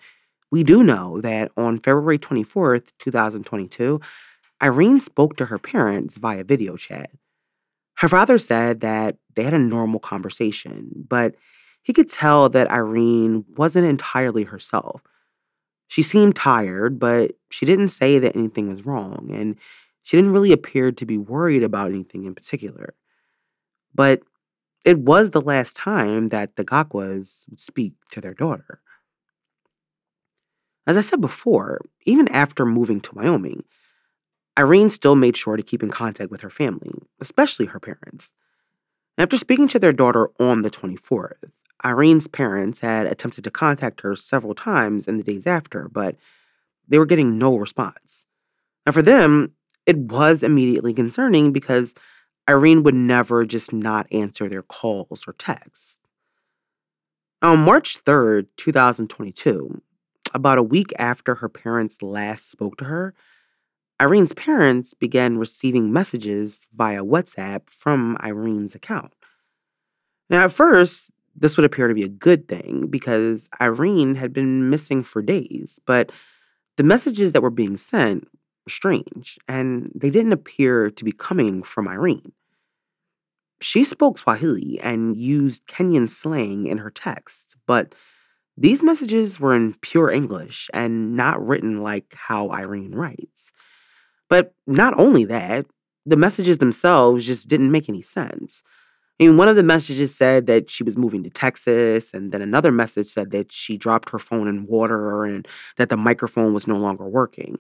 we 0.53 0.63
do 0.63 0.85
know 0.85 1.21
that 1.21 1.51
on 1.57 1.79
February 1.79 2.19
24th, 2.19 2.93
2022, 2.99 4.01
Irene 4.63 5.01
spoke 5.01 5.37
to 5.37 5.47
her 5.47 5.59
parents 5.59 6.17
via 6.17 6.45
video 6.45 6.77
chat. 6.77 7.11
Her 7.95 8.09
father 8.09 8.39
said 8.39 8.81
that 8.81 9.17
they 9.35 9.43
had 9.43 9.55
a 9.55 9.59
normal 9.59 10.01
conversation, 10.01 10.91
but 11.09 11.35
he 11.83 11.93
could 11.93 12.09
tell 12.09 12.49
that 12.51 12.71
Irene 12.71 13.45
wasn't 13.57 13.87
entirely 13.87 14.45
herself. 14.45 15.03
She 15.89 16.03
seemed 16.03 16.37
tired, 16.37 16.99
but 16.99 17.33
she 17.51 17.67
didn't 17.67 17.89
say 17.89 18.19
that 18.19 18.37
anything 18.37 18.69
was 18.69 18.87
wrong, 18.87 19.31
and 19.33 19.57
she 20.03 20.17
didn't 20.17 20.33
really 20.33 20.53
appear 20.53 20.93
to 20.93 21.07
be 21.07 21.19
worried 21.19 21.63
about 21.63 21.91
anything 21.91 22.25
in 22.25 22.35
particular. 22.35 22.95
But 23.95 24.23
it 24.85 24.99
was 24.99 25.31
the 25.31 25.41
last 25.41 25.77
time 25.77 26.29
that 26.29 26.57
the 26.57 26.65
Gakwas 26.65 27.49
would 27.51 27.61
speak 27.61 27.95
to 28.13 28.21
their 28.21 28.35
daughter. 28.35 28.81
As 30.87 30.97
I 30.97 31.01
said 31.01 31.21
before, 31.21 31.81
even 32.05 32.29
after 32.29 32.65
moving 32.65 33.01
to 33.03 33.15
Wyoming, 33.15 33.65
Irene 34.59 34.91
still 34.91 35.15
made 35.15 35.37
sure 35.37 35.57
to 35.57 35.63
keep 35.63 35.83
in 35.83 35.91
contact 35.91 36.31
with 36.31 36.41
her 36.41 36.51
family, 36.51 36.93
especially 37.21 37.67
her 37.67 37.81
parents. 37.81 38.35
After 39.19 39.37
speaking 39.37 39.69
to 39.69 39.79
their 39.79 39.93
daughter 39.93 40.31
on 40.39 40.63
the 40.63 40.71
24th, 40.71 41.45
Irene's 41.85 42.29
parents 42.29 42.81
had 42.81 43.07
attempted 43.07 43.45
to 43.45 43.51
contact 43.51 44.01
her 44.03 44.17
several 44.17 44.55
times 44.55 45.09
in 45.09 45.17
the 45.17 45.25
days 45.25 45.47
after, 45.47 45.89
but 45.89 46.17
they 46.89 46.99
were 46.99 47.07
getting 47.07 47.39
no 47.39 47.57
response. 47.57 48.27
Now, 48.87 48.93
for 48.93 49.03
them, 49.03 49.55
it 49.87 49.97
was 49.97 50.43
immediately 50.43 50.93
concerning 50.93 51.53
because 51.53 51.95
Irene 52.49 52.83
would 52.83 52.95
never 52.95 53.45
just 53.45 53.73
not 53.73 54.13
answer 54.13 54.49
their 54.49 54.63
calls 54.63 55.25
or 55.27 55.33
texts. 55.35 56.01
On 57.43 57.59
March 57.61 58.03
3rd, 58.05 58.49
2022, 58.57 59.81
about 60.35 60.59
a 60.59 60.63
week 60.63 60.93
after 60.99 61.37
her 61.37 61.49
parents 61.49 62.03
last 62.03 62.51
spoke 62.51 62.77
to 62.79 62.85
her, 62.85 63.15
Irene's 63.99 64.33
parents 64.33 64.95
began 64.95 65.39
receiving 65.39 65.93
messages 65.93 66.67
via 66.75 67.03
WhatsApp 67.03 67.69
from 67.69 68.17
Irene's 68.21 68.75
account. 68.75 69.15
Now, 70.29 70.45
at 70.45 70.53
first, 70.53 71.11
this 71.35 71.57
would 71.57 71.65
appear 71.65 71.89
to 71.89 71.95
be 71.95 72.03
a 72.03 72.09
good 72.09 72.49
thing 72.49 72.87
because 72.89 73.49
Irene 73.61 74.17
had 74.17 74.33
been 74.33 74.71
missing 74.71 75.03
for 75.03 75.23
days, 75.23 75.81
but 75.87 76.13
the 76.77 76.83
messages 76.83 77.33
that 77.33 77.43
were 77.43 77.51
being 77.51 77.77
sent 77.77 78.25
were 78.25 78.71
strange 78.71 79.39
and 79.49 79.91
they 79.95 80.11
didn't 80.11 80.33
appear 80.33 80.91
to 80.91 81.05
be 81.05 81.13
coming 81.13 81.63
from 81.63 81.89
Irene. 81.89 82.33
She 83.63 83.85
spoke 83.85 84.19
Swahili 84.19 84.81
and 84.83 85.19
used 85.19 85.67
Kenyan 85.67 86.09
slang 86.09 86.67
in 86.67 86.79
her 86.79 86.91
text, 86.91 87.57
but 87.67 87.95
these 88.57 88.83
messages 88.83 89.39
were 89.39 89.55
in 89.55 89.75
pure 89.81 90.11
English 90.11 90.71
and 90.73 91.17
not 91.17 91.47
written 91.47 91.83
like 91.83 92.15
how 92.15 92.51
Irene 92.51 92.93
writes. 92.93 93.53
But 94.29 94.55
not 94.67 94.99
only 94.99 95.25
that, 95.27 95.67
the 96.07 96.17
messages 96.17 96.59
themselves 96.59 97.27
just 97.27 97.49
didn't 97.49 97.71
make 97.71 97.89
any 97.89 98.03
sense. 98.03 98.63
I 99.21 99.25
mean, 99.25 99.37
one 99.37 99.49
of 99.49 99.57
the 99.57 99.63
messages 99.63 100.17
said 100.17 100.47
that 100.47 100.71
she 100.71 100.83
was 100.83 100.97
moving 100.97 101.23
to 101.25 101.31
Texas, 101.31 102.15
and 102.15 102.33
then 102.33 102.41
another 102.41 102.73
message 102.73 103.07
said 103.07 103.33
that 103.33 103.53
she 103.53 103.77
dropped 103.77 104.09
her 104.11 104.19
phone 104.19 104.49
in 104.49 104.65
water 104.65 105.25
and 105.25 105.47
that 105.77 105.91
the 105.91 105.97
microphone 105.99 106.55
was 106.55 106.67
no 106.67 106.79
longer 106.79 107.07
working. 107.07 107.59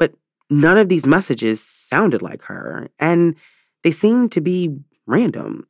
But 0.00 0.14
none 0.50 0.78
of 0.78 0.88
these 0.88 1.06
messages 1.06 1.62
sounded 1.62 2.22
like 2.22 2.42
her, 2.42 2.88
and 2.98 3.36
they 3.84 3.92
seemed 3.92 4.32
to 4.32 4.40
be 4.40 4.76
random. 5.06 5.68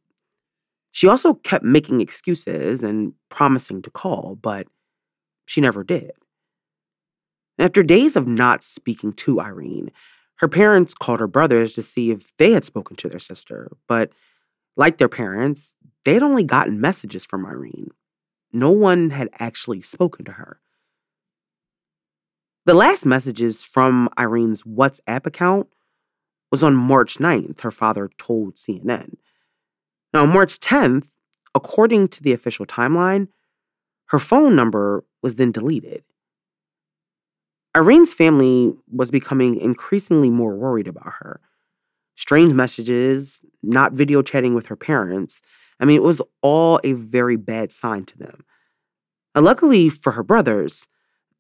She 0.93 1.07
also 1.07 1.35
kept 1.35 1.65
making 1.65 2.01
excuses 2.01 2.83
and 2.83 3.13
promising 3.29 3.83
to 3.83 3.91
call, 3.91 4.39
but 4.41 4.67
she 5.45 5.61
never 5.61 5.85
did. 5.85 6.13
After 7.59 7.83
days 7.83 8.17
of 8.17 8.27
not 8.27 8.63
speaking 8.63 9.13
to 9.15 9.39
Irene, 9.39 9.91
her 10.37 10.49
parents 10.49 10.95
called 10.95 11.21
her 11.21 11.27
brothers 11.27 11.75
to 11.75 11.83
see 11.83 12.11
if 12.11 12.35
they 12.39 12.53
had 12.53 12.65
spoken 12.65 12.97
to 12.97 13.09
their 13.11 13.19
sister, 13.19 13.71
but 13.87 14.13
like 14.77 14.99
their 14.99 15.09
parents, 15.09 15.73
they 16.05 16.15
had 16.15 16.23
only 16.23 16.45
gotten 16.45 16.81
messages 16.81 17.25
from 17.25 17.47
Irene. 17.47 17.91
No 18.53 18.71
one 18.71 19.11
had 19.11 19.29
actually 19.39 19.81
spoken 19.81 20.25
to 20.27 20.33
her. 20.33 20.61
The 22.65 22.75
last 22.75 23.07
messages 23.07 23.63
from 23.63 24.09
Irene's 24.17 24.63
WhatsApp 24.63 25.27
account 25.27 25.69
was 26.51 26.63
on 26.63 26.75
March 26.75 27.19
9th, 27.19 27.61
her 27.61 27.71
father 27.71 28.11
told 28.19 28.57
CNN. 28.57 29.15
Now, 30.13 30.23
on 30.23 30.33
March 30.33 30.59
10th, 30.59 31.09
according 31.55 32.09
to 32.09 32.23
the 32.23 32.33
official 32.33 32.67
timeline, 32.67 33.29
her 34.07 34.19
phone 34.19 34.55
number 34.55 35.05
was 35.23 35.37
then 35.37 35.53
deleted. 35.53 36.05
Irene's 37.75 38.15
family 38.15 38.75
was 38.91 39.11
becoming 39.11 39.57
increasingly 39.57 40.31
more 40.31 40.55
worried 40.55 40.89
about 40.89 41.15
her. 41.19 41.41
Strange 42.17 42.53
messages, 42.55 43.41
not 43.63 43.93
video 43.93 44.23
chatting 44.23 44.55
with 44.55 44.67
her 44.67 44.77
parents. 44.77 45.43
I 45.79 45.85
mean, 45.85 45.97
it 45.97 46.03
was 46.03 46.23
all 46.43 46.81
a 46.83 46.95
very 46.95 47.37
bad 47.37 47.73
sign 47.73 48.05
to 48.07 48.19
them. 48.19 48.45
And 49.35 49.45
luckily 49.45 49.91
for 49.91 50.13
her 50.13 50.23
brothers, 50.23 50.89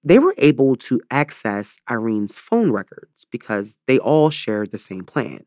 they 0.04 0.18
were 0.18 0.34
able 0.38 0.76
to 0.76 1.00
access 1.10 1.80
Irene's 1.88 2.36
phone 2.36 2.70
records 2.70 3.24
because 3.24 3.78
they 3.86 3.98
all 3.98 4.30
shared 4.30 4.70
the 4.70 4.78
same 4.78 5.04
plan. 5.04 5.46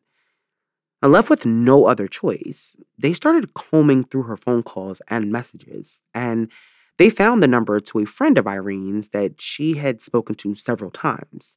And 1.02 1.14
left 1.14 1.30
with 1.30 1.46
no 1.46 1.86
other 1.86 2.08
choice, 2.08 2.76
they 2.98 3.14
started 3.14 3.54
combing 3.54 4.04
through 4.04 4.24
her 4.24 4.36
phone 4.36 4.64
calls 4.64 5.02
and 5.08 5.32
messages, 5.32 6.04
and 6.14 6.52
they 6.98 7.10
found 7.10 7.42
the 7.42 7.48
number 7.48 7.80
to 7.80 8.00
a 8.00 8.06
friend 8.06 8.38
of 8.38 8.46
Irene's 8.46 9.10
that 9.10 9.40
she 9.40 9.76
had 9.76 10.02
spoken 10.02 10.36
to 10.36 10.56
several 10.56 10.92
times. 10.92 11.56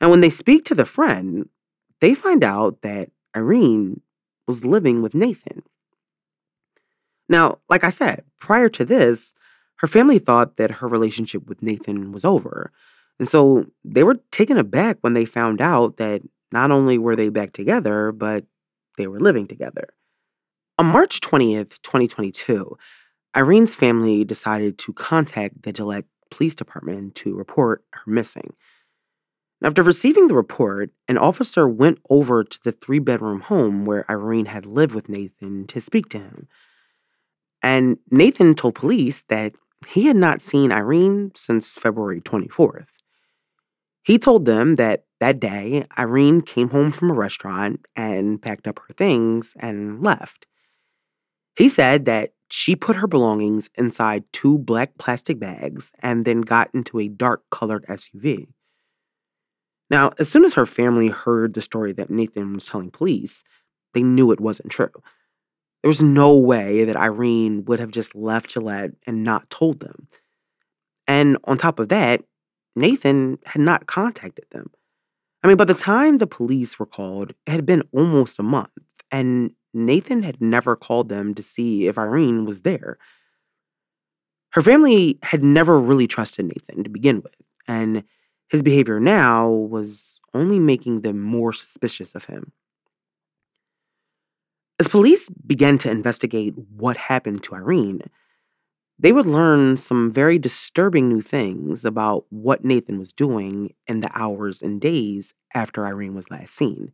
And 0.00 0.10
when 0.10 0.22
they 0.22 0.30
speak 0.30 0.64
to 0.66 0.74
the 0.74 0.86
friend, 0.86 1.50
they 2.00 2.14
find 2.14 2.42
out 2.42 2.82
that 2.82 3.10
Irene 3.36 4.00
was 4.46 4.64
living 4.64 5.02
with 5.02 5.14
Nathan. 5.14 5.62
Now, 7.28 7.58
like 7.68 7.84
I 7.84 7.90
said, 7.90 8.24
prior 8.38 8.68
to 8.70 8.84
this, 8.84 9.34
her 9.76 9.86
family 9.86 10.18
thought 10.18 10.56
that 10.56 10.70
her 10.72 10.88
relationship 10.88 11.46
with 11.46 11.62
Nathan 11.62 12.12
was 12.12 12.24
over. 12.24 12.72
And 13.18 13.28
so 13.28 13.66
they 13.84 14.02
were 14.02 14.16
taken 14.30 14.56
aback 14.56 14.98
when 15.00 15.14
they 15.14 15.24
found 15.24 15.60
out 15.60 15.98
that 15.98 16.22
not 16.52 16.70
only 16.70 16.98
were 16.98 17.16
they 17.16 17.28
back 17.28 17.52
together, 17.52 18.12
but 18.12 18.44
they 18.98 19.06
were 19.06 19.20
living 19.20 19.46
together. 19.46 19.88
On 20.78 20.86
March 20.86 21.20
20th, 21.20 21.80
2022, 21.82 22.76
Irene's 23.34 23.76
family 23.76 24.24
decided 24.24 24.78
to 24.78 24.92
contact 24.92 25.62
the 25.62 25.72
Gillette 25.72 26.06
Police 26.30 26.54
Department 26.54 27.14
to 27.16 27.36
report 27.36 27.84
her 27.92 28.10
missing. 28.10 28.54
After 29.62 29.82
receiving 29.82 30.28
the 30.28 30.34
report, 30.34 30.90
an 31.06 31.18
officer 31.18 31.68
went 31.68 31.98
over 32.08 32.44
to 32.44 32.58
the 32.64 32.72
three 32.72 32.98
bedroom 32.98 33.40
home 33.40 33.84
where 33.84 34.10
Irene 34.10 34.46
had 34.46 34.64
lived 34.64 34.94
with 34.94 35.08
Nathan 35.08 35.66
to 35.66 35.80
speak 35.82 36.08
to 36.10 36.18
him. 36.18 36.48
And 37.62 37.98
Nathan 38.10 38.54
told 38.54 38.74
police 38.74 39.22
that 39.24 39.54
he 39.86 40.06
had 40.06 40.16
not 40.16 40.40
seen 40.40 40.72
Irene 40.72 41.32
since 41.34 41.76
February 41.76 42.22
24th. 42.22 42.86
He 44.02 44.18
told 44.18 44.46
them 44.46 44.76
that 44.76 45.04
that 45.20 45.40
day, 45.40 45.84
Irene 45.98 46.40
came 46.40 46.70
home 46.70 46.90
from 46.90 47.10
a 47.10 47.14
restaurant 47.14 47.84
and 47.94 48.40
packed 48.40 48.66
up 48.66 48.78
her 48.88 48.94
things 48.94 49.54
and 49.60 50.02
left. 50.02 50.46
He 51.54 51.68
said 51.68 52.06
that 52.06 52.32
she 52.50 52.74
put 52.74 52.96
her 52.96 53.06
belongings 53.06 53.68
inside 53.76 54.24
two 54.32 54.56
black 54.56 54.96
plastic 54.96 55.38
bags 55.38 55.92
and 56.02 56.24
then 56.24 56.40
got 56.40 56.74
into 56.74 56.98
a 56.98 57.08
dark 57.08 57.42
colored 57.50 57.84
SUV. 57.86 58.46
Now, 59.90 60.12
as 60.18 60.28
soon 60.28 60.44
as 60.44 60.54
her 60.54 60.66
family 60.66 61.08
heard 61.08 61.54
the 61.54 61.60
story 61.60 61.92
that 61.92 62.10
Nathan 62.10 62.54
was 62.54 62.66
telling 62.66 62.90
police, 62.90 63.42
they 63.92 64.02
knew 64.02 64.30
it 64.30 64.40
wasn't 64.40 64.70
true. 64.70 64.92
There 65.82 65.88
was 65.88 66.02
no 66.02 66.36
way 66.36 66.84
that 66.84 66.96
Irene 66.96 67.64
would 67.64 67.80
have 67.80 67.90
just 67.90 68.14
left 68.14 68.50
Gillette 68.50 68.92
and 69.06 69.24
not 69.24 69.50
told 69.50 69.80
them. 69.80 70.06
And 71.08 71.38
on 71.44 71.58
top 71.58 71.80
of 71.80 71.88
that, 71.88 72.22
Nathan 72.76 73.38
had 73.46 73.62
not 73.62 73.86
contacted 73.86 74.44
them. 74.52 74.70
I 75.42 75.48
mean, 75.48 75.56
by 75.56 75.64
the 75.64 75.74
time 75.74 76.18
the 76.18 76.26
police 76.26 76.78
were 76.78 76.86
called, 76.86 77.30
it 77.46 77.50
had 77.50 77.66
been 77.66 77.82
almost 77.92 78.38
a 78.38 78.44
month, 78.44 78.78
and 79.10 79.52
Nathan 79.72 80.22
had 80.22 80.40
never 80.40 80.76
called 80.76 81.08
them 81.08 81.34
to 81.34 81.42
see 81.42 81.88
if 81.88 81.98
Irene 81.98 82.44
was 82.44 82.62
there. 82.62 82.98
Her 84.52 84.62
family 84.62 85.18
had 85.22 85.42
never 85.42 85.80
really 85.80 86.06
trusted 86.06 86.44
Nathan 86.44 86.84
to 86.84 86.90
begin 86.90 87.22
with, 87.22 87.40
and 87.66 88.04
his 88.50 88.62
behavior 88.62 88.98
now 88.98 89.48
was 89.48 90.20
only 90.34 90.58
making 90.58 91.02
them 91.02 91.20
more 91.20 91.52
suspicious 91.52 92.14
of 92.14 92.24
him. 92.26 92.52
As 94.78 94.88
police 94.88 95.30
began 95.46 95.78
to 95.78 95.90
investigate 95.90 96.54
what 96.56 96.96
happened 96.96 97.42
to 97.44 97.54
Irene, 97.54 98.02
they 98.98 99.12
would 99.12 99.26
learn 99.26 99.76
some 99.76 100.10
very 100.10 100.38
disturbing 100.38 101.08
new 101.08 101.22
things 101.22 101.84
about 101.84 102.24
what 102.30 102.64
Nathan 102.64 102.98
was 102.98 103.12
doing 103.12 103.74
in 103.86 104.00
the 104.00 104.10
hours 104.14 104.62
and 104.62 104.80
days 104.80 105.32
after 105.54 105.86
Irene 105.86 106.14
was 106.14 106.30
last 106.30 106.54
seen. 106.54 106.92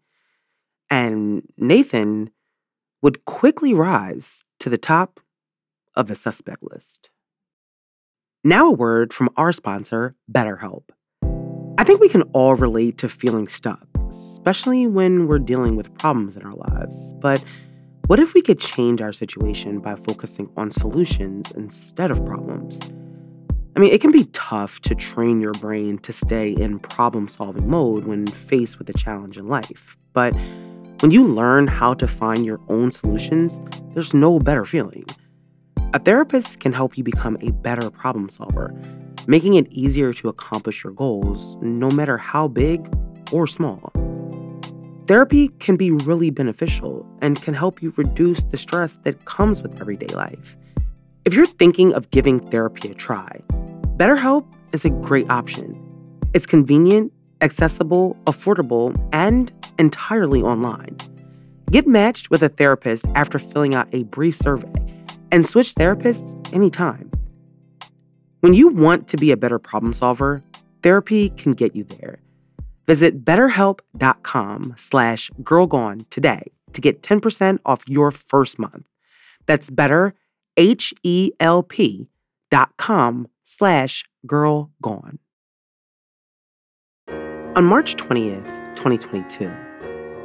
And 0.90 1.48
Nathan 1.58 2.30
would 3.02 3.24
quickly 3.24 3.72
rise 3.72 4.44
to 4.60 4.68
the 4.68 4.78
top 4.78 5.20
of 5.94 6.06
the 6.06 6.14
suspect 6.14 6.62
list. 6.62 7.10
Now, 8.44 8.68
a 8.68 8.72
word 8.72 9.12
from 9.12 9.30
our 9.36 9.52
sponsor, 9.52 10.14
BetterHelp. 10.30 10.90
I 11.78 11.84
think 11.84 12.00
we 12.00 12.08
can 12.08 12.22
all 12.32 12.54
relate 12.54 12.96
to 12.98 13.08
feeling 13.08 13.48
stuck, 13.48 13.86
especially 14.08 14.86
when 14.86 15.26
we're 15.26 15.38
dealing 15.38 15.76
with 15.76 15.92
problems 15.98 16.34
in 16.34 16.42
our 16.42 16.54
lives. 16.54 17.12
But 17.20 17.44
what 18.06 18.18
if 18.18 18.32
we 18.32 18.40
could 18.40 18.58
change 18.58 19.02
our 19.02 19.12
situation 19.12 19.80
by 19.80 19.96
focusing 19.96 20.50
on 20.56 20.70
solutions 20.70 21.50
instead 21.50 22.10
of 22.10 22.24
problems? 22.24 22.80
I 23.76 23.80
mean, 23.80 23.92
it 23.92 24.00
can 24.00 24.10
be 24.10 24.24
tough 24.32 24.80
to 24.80 24.94
train 24.94 25.38
your 25.38 25.52
brain 25.52 25.98
to 25.98 26.14
stay 26.14 26.52
in 26.52 26.78
problem 26.78 27.28
solving 27.28 27.68
mode 27.68 28.06
when 28.06 28.26
faced 28.26 28.78
with 28.78 28.88
a 28.88 28.94
challenge 28.94 29.36
in 29.36 29.46
life. 29.46 29.98
But 30.14 30.34
when 31.02 31.10
you 31.10 31.26
learn 31.26 31.66
how 31.66 31.92
to 31.92 32.08
find 32.08 32.46
your 32.46 32.58
own 32.70 32.90
solutions, 32.90 33.60
there's 33.92 34.14
no 34.14 34.38
better 34.38 34.64
feeling. 34.64 35.04
A 35.92 35.98
therapist 35.98 36.58
can 36.58 36.72
help 36.72 36.96
you 36.96 37.04
become 37.04 37.36
a 37.42 37.52
better 37.52 37.90
problem 37.90 38.30
solver, 38.30 38.74
making 39.26 39.54
it 39.54 39.66
easier 39.70 40.12
to 40.14 40.28
accomplish 40.28 40.84
your 40.84 40.92
goals, 40.92 41.56
no 41.60 41.90
matter 41.90 42.16
how 42.16 42.48
big 42.48 42.88
or 43.32 43.46
small. 43.46 43.92
Therapy 45.06 45.48
can 45.60 45.76
be 45.76 45.90
really 45.90 46.30
beneficial 46.30 47.06
and 47.22 47.40
can 47.40 47.54
help 47.54 47.80
you 47.80 47.92
reduce 47.96 48.42
the 48.44 48.56
stress 48.56 48.96
that 49.04 49.24
comes 49.24 49.62
with 49.62 49.80
everyday 49.80 50.12
life. 50.14 50.56
If 51.24 51.34
you're 51.34 51.46
thinking 51.46 51.92
of 51.94 52.10
giving 52.10 52.40
therapy 52.50 52.90
a 52.90 52.94
try, 52.94 53.40
BetterHelp 53.96 54.46
is 54.72 54.84
a 54.84 54.90
great 54.90 55.30
option. 55.30 55.80
It's 56.34 56.46
convenient, 56.46 57.12
accessible, 57.40 58.16
affordable, 58.24 58.96
and 59.12 59.52
entirely 59.78 60.42
online. 60.42 60.96
Get 61.70 61.86
matched 61.86 62.30
with 62.30 62.42
a 62.42 62.48
therapist 62.48 63.06
after 63.14 63.38
filling 63.38 63.74
out 63.74 63.88
a 63.92 64.04
brief 64.04 64.36
survey 64.36 64.72
and 65.32 65.46
switch 65.46 65.74
therapists 65.74 66.34
anytime. 66.54 67.05
When 68.40 68.52
you 68.52 68.68
want 68.68 69.08
to 69.08 69.16
be 69.16 69.32
a 69.32 69.36
better 69.36 69.58
problem 69.58 69.94
solver, 69.94 70.42
therapy 70.82 71.30
can 71.30 71.52
get 71.54 71.74
you 71.74 71.84
there. 71.84 72.18
Visit 72.86 73.24
betterhelp.com 73.24 74.74
slash 74.76 75.30
girlgone 75.42 76.08
today 76.10 76.52
to 76.72 76.80
get 76.80 77.02
10% 77.02 77.58
off 77.64 77.82
your 77.88 78.10
first 78.10 78.58
month. 78.58 78.86
That's 79.46 79.70
better, 79.70 80.14
H-E-L-P 80.56 82.10
dot 82.50 82.76
com 82.76 83.26
slash 83.42 84.04
girlgone. 84.26 85.18
On 87.56 87.64
March 87.64 87.96
20th, 87.96 88.76
2022, 88.76 89.50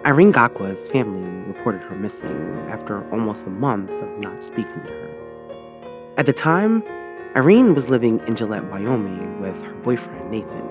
Irene 0.06 0.34
Gakwa's 0.34 0.92
family 0.92 1.24
reported 1.48 1.82
her 1.84 1.96
missing 1.96 2.60
after 2.68 3.10
almost 3.12 3.46
a 3.46 3.50
month 3.50 3.90
of 3.90 4.20
not 4.20 4.44
speaking 4.44 4.82
to 4.82 4.90
her. 4.90 6.14
At 6.18 6.26
the 6.26 6.34
time, 6.34 6.84
Irene 7.34 7.76
was 7.76 7.90
living 7.90 8.20
in 8.28 8.36
Gillette, 8.36 8.70
Wyoming 8.70 9.40
with 9.40 9.62
her 9.64 9.74
boyfriend, 9.76 10.30
Nathan. 10.30 10.68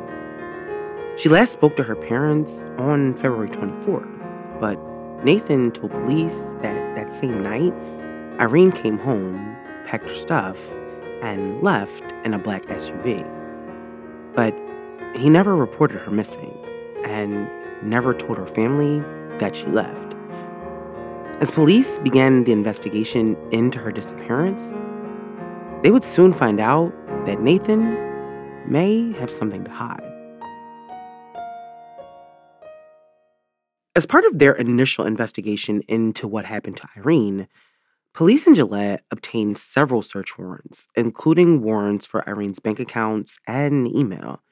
She 1.16 1.30
last 1.30 1.52
spoke 1.52 1.74
to 1.76 1.82
her 1.82 1.96
parents 1.96 2.66
on 2.76 3.14
February 3.14 3.48
24th, 3.48 4.60
but 4.60 4.78
Nathan 5.24 5.70
told 5.70 5.92
police 5.92 6.54
that 6.60 6.96
that 6.96 7.14
same 7.14 7.42
night, 7.42 7.72
Irene 8.38 8.72
came 8.72 8.98
home, 8.98 9.56
packed 9.86 10.10
her 10.10 10.14
stuff, 10.14 10.70
and 11.22 11.62
left 11.62 12.12
in 12.26 12.34
a 12.34 12.38
black 12.38 12.64
SUV. 12.66 13.24
But 14.34 14.54
he 15.16 15.30
never 15.30 15.56
reported 15.56 16.00
her 16.00 16.10
missing 16.10 16.54
and 17.06 17.50
never 17.82 18.12
told 18.12 18.36
her 18.36 18.46
family 18.46 19.00
that 19.38 19.56
she 19.56 19.66
left. 19.68 20.14
As 21.40 21.50
police 21.50 21.98
began 22.00 22.44
the 22.44 22.52
investigation 22.52 23.34
into 23.50 23.78
her 23.78 23.90
disappearance, 23.90 24.74
they 25.82 25.90
would 25.90 26.04
soon 26.04 26.32
find 26.32 26.60
out 26.60 26.92
that 27.24 27.40
Nathan 27.40 27.96
may 28.70 29.12
have 29.12 29.30
something 29.30 29.64
to 29.64 29.70
hide. 29.70 30.06
As 33.96 34.06
part 34.06 34.24
of 34.24 34.38
their 34.38 34.52
initial 34.52 35.04
investigation 35.04 35.82
into 35.88 36.28
what 36.28 36.44
happened 36.44 36.76
to 36.78 36.88
Irene, 36.96 37.48
police 38.14 38.46
in 38.46 38.54
Gillette 38.54 39.04
obtained 39.10 39.58
several 39.58 40.02
search 40.02 40.38
warrants, 40.38 40.88
including 40.96 41.62
warrants 41.62 42.06
for 42.06 42.28
Irene's 42.28 42.58
bank 42.58 42.78
accounts 42.78 43.38
and 43.46 43.88
email. 43.88 44.42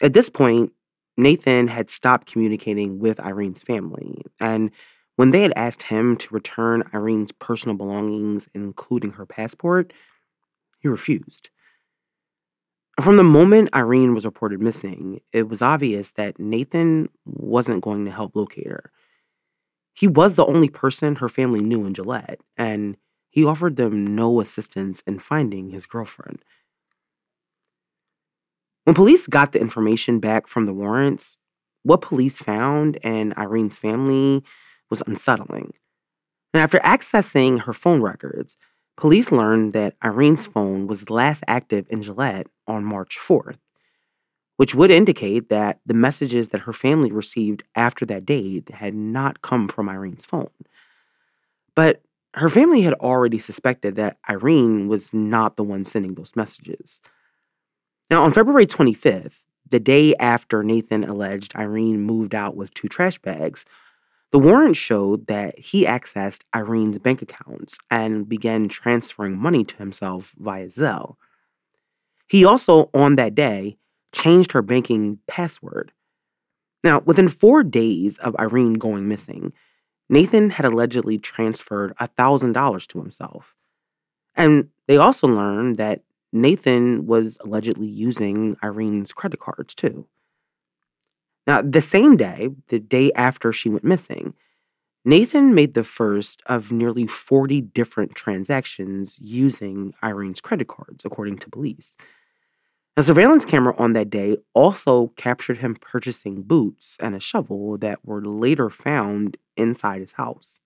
At 0.00 0.14
this 0.14 0.30
point, 0.30 0.72
Nathan 1.16 1.66
had 1.66 1.90
stopped 1.90 2.30
communicating 2.30 3.00
with 3.00 3.20
Irene's 3.20 3.62
family, 3.62 4.22
and 4.38 4.70
when 5.16 5.32
they 5.32 5.42
had 5.42 5.52
asked 5.56 5.82
him 5.82 6.16
to 6.18 6.34
return 6.34 6.84
Irene's 6.92 7.32
personal 7.32 7.76
belongings, 7.76 8.48
including 8.54 9.10
her 9.12 9.26
passport, 9.26 9.92
he 10.78 10.88
refused. 10.88 11.50
From 13.00 13.16
the 13.16 13.22
moment 13.22 13.74
Irene 13.74 14.14
was 14.14 14.24
reported 14.24 14.60
missing, 14.60 15.20
it 15.32 15.48
was 15.48 15.62
obvious 15.62 16.12
that 16.12 16.40
Nathan 16.40 17.08
wasn't 17.24 17.82
going 17.82 18.04
to 18.04 18.10
help 18.10 18.34
locate 18.34 18.66
her. 18.66 18.90
He 19.94 20.08
was 20.08 20.34
the 20.34 20.46
only 20.46 20.68
person 20.68 21.16
her 21.16 21.28
family 21.28 21.60
knew 21.60 21.86
in 21.86 21.94
Gillette, 21.94 22.40
and 22.56 22.96
he 23.30 23.44
offered 23.44 23.76
them 23.76 24.16
no 24.16 24.40
assistance 24.40 25.00
in 25.06 25.18
finding 25.18 25.70
his 25.70 25.86
girlfriend. 25.86 26.44
When 28.84 28.94
police 28.94 29.26
got 29.26 29.52
the 29.52 29.60
information 29.60 30.18
back 30.18 30.48
from 30.48 30.66
the 30.66 30.72
warrants, 30.72 31.38
what 31.82 32.00
police 32.00 32.38
found 32.38 32.98
and 33.04 33.34
Irene's 33.36 33.76
family 33.76 34.42
was 34.90 35.02
unsettling. 35.06 35.74
And 36.54 36.62
after 36.62 36.78
accessing 36.78 37.60
her 37.60 37.74
phone 37.74 38.00
records, 38.02 38.56
Police 38.98 39.30
learned 39.30 39.74
that 39.74 39.94
Irene's 40.02 40.48
phone 40.48 40.88
was 40.88 41.08
last 41.08 41.44
active 41.46 41.86
in 41.88 42.02
Gillette 42.02 42.48
on 42.66 42.82
March 42.82 43.16
4th, 43.16 43.58
which 44.56 44.74
would 44.74 44.90
indicate 44.90 45.50
that 45.50 45.78
the 45.86 45.94
messages 45.94 46.48
that 46.48 46.62
her 46.62 46.72
family 46.72 47.12
received 47.12 47.62
after 47.76 48.04
that 48.06 48.26
date 48.26 48.70
had 48.70 48.94
not 48.94 49.40
come 49.40 49.68
from 49.68 49.88
Irene's 49.88 50.26
phone. 50.26 50.48
But 51.76 52.02
her 52.34 52.48
family 52.48 52.80
had 52.80 52.94
already 52.94 53.38
suspected 53.38 53.94
that 53.94 54.18
Irene 54.28 54.88
was 54.88 55.14
not 55.14 55.54
the 55.54 55.62
one 55.62 55.84
sending 55.84 56.14
those 56.14 56.34
messages. 56.34 57.00
Now, 58.10 58.24
on 58.24 58.32
February 58.32 58.66
25th, 58.66 59.44
the 59.70 59.78
day 59.78 60.16
after 60.16 60.64
Nathan 60.64 61.04
alleged 61.04 61.54
Irene 61.54 62.00
moved 62.00 62.34
out 62.34 62.56
with 62.56 62.74
two 62.74 62.88
trash 62.88 63.18
bags, 63.20 63.64
the 64.30 64.38
warrant 64.38 64.76
showed 64.76 65.26
that 65.26 65.58
he 65.58 65.86
accessed 65.86 66.44
Irene's 66.54 66.98
bank 66.98 67.22
accounts 67.22 67.78
and 67.90 68.28
began 68.28 68.68
transferring 68.68 69.38
money 69.38 69.64
to 69.64 69.76
himself 69.76 70.34
via 70.38 70.66
Zelle. 70.66 71.16
He 72.28 72.44
also, 72.44 72.90
on 72.92 73.16
that 73.16 73.34
day, 73.34 73.78
changed 74.12 74.52
her 74.52 74.62
banking 74.62 75.18
password. 75.26 75.92
Now, 76.84 77.00
within 77.06 77.28
four 77.28 77.62
days 77.62 78.18
of 78.18 78.36
Irene 78.36 78.74
going 78.74 79.08
missing, 79.08 79.52
Nathan 80.10 80.50
had 80.50 80.66
allegedly 80.66 81.18
transferred 81.18 81.94
$1,000 81.96 82.86
to 82.86 82.98
himself. 82.98 83.56
And 84.34 84.68
they 84.86 84.96
also 84.96 85.26
learned 85.26 85.76
that 85.76 86.02
Nathan 86.32 87.06
was 87.06 87.38
allegedly 87.40 87.86
using 87.88 88.56
Irene's 88.62 89.12
credit 89.12 89.40
cards 89.40 89.74
too. 89.74 90.06
Now, 91.48 91.62
the 91.62 91.80
same 91.80 92.18
day, 92.18 92.50
the 92.68 92.78
day 92.78 93.10
after 93.14 93.54
she 93.54 93.70
went 93.70 93.82
missing, 93.82 94.34
Nathan 95.06 95.54
made 95.54 95.72
the 95.72 95.82
first 95.82 96.42
of 96.44 96.70
nearly 96.70 97.06
40 97.06 97.62
different 97.62 98.14
transactions 98.14 99.18
using 99.18 99.94
Irene's 100.02 100.42
credit 100.42 100.68
cards, 100.68 101.06
according 101.06 101.38
to 101.38 101.48
police. 101.48 101.96
A 102.98 103.02
surveillance 103.02 103.46
camera 103.46 103.74
on 103.78 103.94
that 103.94 104.10
day 104.10 104.36
also 104.52 105.08
captured 105.16 105.58
him 105.58 105.74
purchasing 105.74 106.42
boots 106.42 106.98
and 107.00 107.14
a 107.14 107.20
shovel 107.20 107.78
that 107.78 108.04
were 108.04 108.22
later 108.22 108.68
found 108.68 109.38
inside 109.56 110.02
his 110.02 110.12
house. 110.12 110.60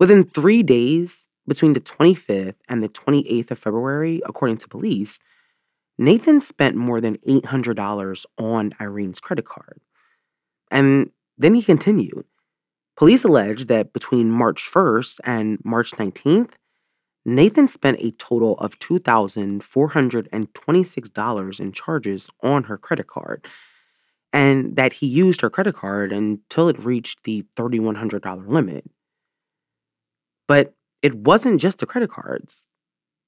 Within 0.00 0.24
three 0.24 0.64
days, 0.64 1.28
between 1.46 1.74
the 1.74 1.80
25th 1.80 2.56
and 2.68 2.82
the 2.82 2.88
28th 2.88 3.52
of 3.52 3.58
February, 3.60 4.20
according 4.26 4.56
to 4.56 4.68
police, 4.68 5.20
Nathan 5.96 6.40
spent 6.40 6.74
more 6.74 7.00
than 7.00 7.18
$800 7.18 8.26
on 8.36 8.72
Irene's 8.80 9.20
credit 9.20 9.44
card. 9.44 9.80
And 10.70 11.10
then 11.36 11.54
he 11.54 11.62
continued. 11.62 12.24
Police 12.96 13.24
allege 13.24 13.66
that 13.66 13.92
between 13.92 14.30
March 14.30 14.62
1st 14.62 15.18
and 15.24 15.58
March 15.64 15.90
19th, 15.92 16.52
Nathan 17.24 17.66
spent 17.68 18.00
a 18.00 18.10
total 18.12 18.56
of 18.58 18.78
$2,426 18.78 21.60
in 21.60 21.72
charges 21.72 22.30
on 22.42 22.64
her 22.64 22.78
credit 22.78 23.06
card, 23.06 23.46
and 24.32 24.74
that 24.76 24.94
he 24.94 25.06
used 25.06 25.42
her 25.42 25.50
credit 25.50 25.76
card 25.76 26.12
until 26.12 26.68
it 26.68 26.84
reached 26.84 27.22
the 27.24 27.44
$3,100 27.56 28.48
limit. 28.48 28.84
But 30.46 30.74
it 31.02 31.14
wasn't 31.14 31.60
just 31.60 31.78
the 31.78 31.86
credit 31.86 32.10
cards. 32.10 32.68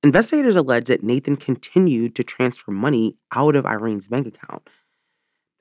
Investigators 0.02 0.56
allege 0.56 0.86
that 0.86 1.02
Nathan 1.02 1.36
continued 1.36 2.14
to 2.16 2.24
transfer 2.24 2.70
money 2.70 3.18
out 3.32 3.54
of 3.54 3.66
Irene's 3.66 4.08
bank 4.08 4.26
account. 4.26 4.66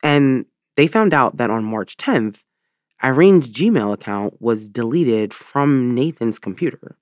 And 0.01 0.45
they 0.79 0.87
found 0.87 1.13
out 1.13 1.35
that 1.35 1.49
on 1.49 1.65
March 1.65 1.97
10th, 1.97 2.45
Irene's 3.03 3.49
Gmail 3.49 3.91
account 3.91 4.41
was 4.41 4.69
deleted 4.69 5.33
from 5.33 5.93
Nathan's 5.93 6.39
computer. 6.39 6.97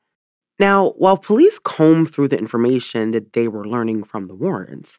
Now, 0.58 0.94
while 0.98 1.16
police 1.16 1.60
combed 1.60 2.10
through 2.10 2.30
the 2.30 2.40
information 2.40 3.12
that 3.12 3.34
they 3.34 3.48
were 3.48 3.68
learning 3.68 4.06
from 4.06 4.26
the 4.26 4.36
warrants, 4.36 4.98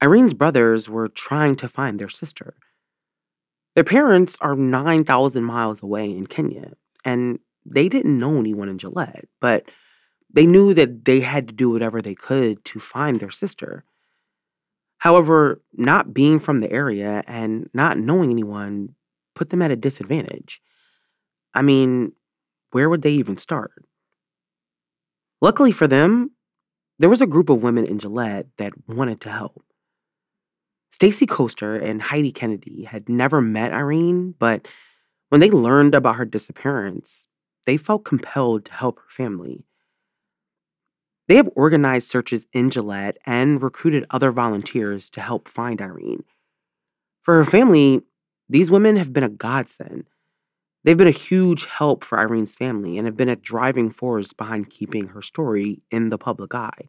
Irene's 0.00 0.34
brothers 0.34 0.88
were 0.88 1.08
trying 1.08 1.56
to 1.56 1.68
find 1.68 1.98
their 1.98 2.08
sister. 2.08 2.54
Their 3.74 3.82
parents 3.82 4.38
are 4.40 4.54
9,000 4.54 5.42
miles 5.42 5.82
away 5.82 6.08
in 6.08 6.28
Kenya, 6.28 6.74
and 7.04 7.40
they 7.64 7.88
didn't 7.88 8.20
know 8.20 8.38
anyone 8.38 8.68
in 8.68 8.78
Gillette, 8.78 9.24
but 9.40 9.68
they 10.32 10.46
knew 10.46 10.74
that 10.74 11.06
they 11.06 11.22
had 11.22 11.48
to 11.48 11.54
do 11.54 11.70
whatever 11.70 12.00
they 12.00 12.14
could 12.14 12.64
to 12.66 12.78
find 12.78 13.18
their 13.18 13.32
sister. 13.32 13.84
However, 14.98 15.62
not 15.74 16.14
being 16.14 16.38
from 16.38 16.60
the 16.60 16.70
area 16.70 17.22
and 17.26 17.68
not 17.74 17.98
knowing 17.98 18.30
anyone 18.30 18.94
put 19.34 19.50
them 19.50 19.62
at 19.62 19.70
a 19.70 19.76
disadvantage. 19.76 20.60
I 21.54 21.62
mean, 21.62 22.12
where 22.70 22.88
would 22.88 23.02
they 23.02 23.12
even 23.12 23.36
start? 23.36 23.72
Luckily 25.40 25.72
for 25.72 25.86
them, 25.86 26.30
there 26.98 27.10
was 27.10 27.20
a 27.20 27.26
group 27.26 27.50
of 27.50 27.62
women 27.62 27.84
in 27.84 27.98
Gillette 27.98 28.46
that 28.56 28.72
wanted 28.88 29.20
to 29.22 29.30
help. 29.30 29.62
Stacy 30.90 31.26
Koester 31.26 31.82
and 31.82 32.00
Heidi 32.00 32.32
Kennedy 32.32 32.84
had 32.84 33.08
never 33.08 33.42
met 33.42 33.74
Irene, 33.74 34.34
but 34.38 34.66
when 35.28 35.40
they 35.40 35.50
learned 35.50 35.94
about 35.94 36.16
her 36.16 36.24
disappearance, 36.24 37.28
they 37.66 37.76
felt 37.76 38.04
compelled 38.04 38.64
to 38.64 38.72
help 38.72 39.00
her 39.00 39.08
family. 39.08 39.65
They 41.28 41.36
have 41.36 41.50
organized 41.56 42.08
searches 42.08 42.46
in 42.52 42.70
Gillette 42.70 43.18
and 43.26 43.60
recruited 43.60 44.06
other 44.10 44.30
volunteers 44.30 45.10
to 45.10 45.20
help 45.20 45.48
find 45.48 45.80
Irene. 45.80 46.24
For 47.22 47.34
her 47.34 47.44
family, 47.44 48.02
these 48.48 48.70
women 48.70 48.96
have 48.96 49.12
been 49.12 49.24
a 49.24 49.28
godsend. 49.28 50.08
They've 50.84 50.96
been 50.96 51.08
a 51.08 51.10
huge 51.10 51.66
help 51.66 52.04
for 52.04 52.18
Irene's 52.18 52.54
family 52.54 52.96
and 52.96 53.06
have 53.06 53.16
been 53.16 53.28
a 53.28 53.34
driving 53.34 53.90
force 53.90 54.32
behind 54.32 54.70
keeping 54.70 55.08
her 55.08 55.22
story 55.22 55.82
in 55.90 56.10
the 56.10 56.18
public 56.18 56.54
eye. 56.54 56.88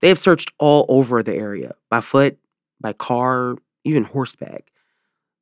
They 0.00 0.08
have 0.08 0.18
searched 0.18 0.52
all 0.58 0.84
over 0.90 1.22
the 1.22 1.34
area 1.34 1.74
by 1.88 2.02
foot, 2.02 2.38
by 2.78 2.92
car, 2.92 3.56
even 3.84 4.04
horseback, 4.04 4.70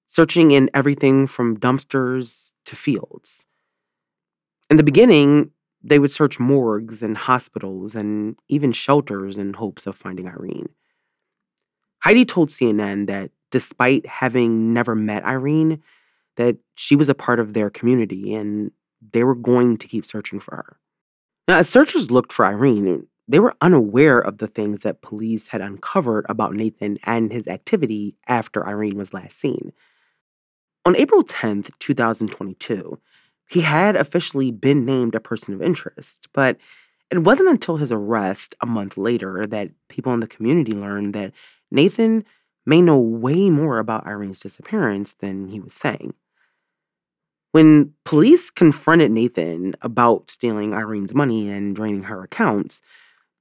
searching 0.07 0.53
in 0.53 0.71
everything 0.73 1.27
from 1.27 1.59
dumpsters 1.59 2.53
to 2.67 2.77
fields. 2.77 3.47
In 4.71 4.77
the 4.77 4.85
beginning, 4.85 5.51
they 5.83 5.99
would 5.99 6.11
search 6.11 6.41
morgues 6.41 7.03
and 7.03 7.17
hospitals 7.17 7.95
and 7.95 8.39
even 8.49 8.73
shelters 8.73 9.37
in 9.37 9.55
hopes 9.55 9.87
of 9.87 9.97
finding 9.97 10.29
Irene. 10.29 10.69
Heidi 12.01 12.25
told 12.25 12.51
CNN 12.51 13.07
that 13.07 13.31
despite 13.51 14.07
having 14.07 14.73
never 14.73 14.95
met 14.95 15.25
Irene, 15.25 15.83
that 16.37 16.57
she 16.75 16.97
was 16.97 17.09
a 17.09 17.15
part 17.15 17.41
of 17.41 17.53
their 17.53 17.71
community 17.71 18.35
and 18.35 18.71
they 19.13 19.25
were 19.25 19.35
going 19.35 19.77
to 19.79 19.89
keep 19.89 20.05
searching 20.05 20.41
for 20.41 20.57
her. 20.57 20.79
Now, 21.49 21.59
as 21.59 21.69
searchers 21.69 22.11
looked 22.11 22.33
for 22.33 22.45
Irene, 22.45 23.07
they 23.29 23.39
were 23.39 23.57
unaware 23.61 24.21
of 24.21 24.39
the 24.39 24.47
things 24.47 24.81
that 24.81 25.03
police 25.03 25.49
had 25.49 25.61
uncovered 25.61 26.27
about 26.29 26.55
Nathan 26.55 26.99
and 27.05 27.33
his 27.33 27.49
activity 27.49 28.17
after 28.27 28.67
Irene 28.67 28.97
was 28.97 29.15
last 29.15 29.39
seen. 29.39 29.73
On 30.85 30.95
April 30.97 31.25
10th, 31.25 31.71
2022, 31.81 33.01
he 33.49 33.61
had 33.61 33.97
officially 33.97 34.51
been 34.51 34.85
named 34.85 35.15
a 35.15 35.21
person 35.21 35.55
of 35.55 35.63
interest, 35.63 36.29
but 36.33 36.57
it 37.11 37.19
wasn't 37.19 37.49
until 37.49 37.77
his 37.77 37.93
arrest 37.93 38.55
a 38.61 38.67
month 38.67 38.97
later 38.97 39.47
that 39.47 39.71
people 39.89 40.13
in 40.13 40.21
the 40.21 40.27
community 40.27 40.73
learned 40.73 41.15
that 41.15 41.33
Nathan 41.71 42.25
may 42.65 42.81
know 42.81 43.01
way 43.01 43.49
more 43.49 43.79
about 43.79 44.07
Irene's 44.07 44.41
disappearance 44.41 45.15
than 45.15 45.49
he 45.49 45.61
was 45.61 45.75
saying. 45.75 46.15
When 47.53 47.95
police 48.05 48.51
confronted 48.51 49.13
Nathan 49.13 49.75
about 49.81 50.31
stealing 50.31 50.75
Irene's 50.75 51.15
money 51.15 51.49
and 51.49 51.75
draining 51.75 52.03
her 52.05 52.25
accounts, 52.25 52.83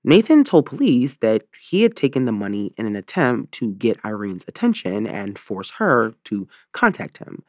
Nathan 0.03 0.43
told 0.43 0.67
police 0.67 1.17
that 1.17 1.43
he 1.59 1.81
had 1.81 1.95
taken 1.95 2.25
the 2.25 2.31
money 2.31 2.71
in 2.77 2.85
an 2.85 2.95
attempt 2.95 3.51
to 3.53 3.73
get 3.73 3.99
Irene's 4.05 4.45
attention 4.47 5.07
and 5.07 5.37
force 5.37 5.71
her 5.71 6.13
to 6.25 6.47
contact 6.71 7.17
him. 7.17 7.43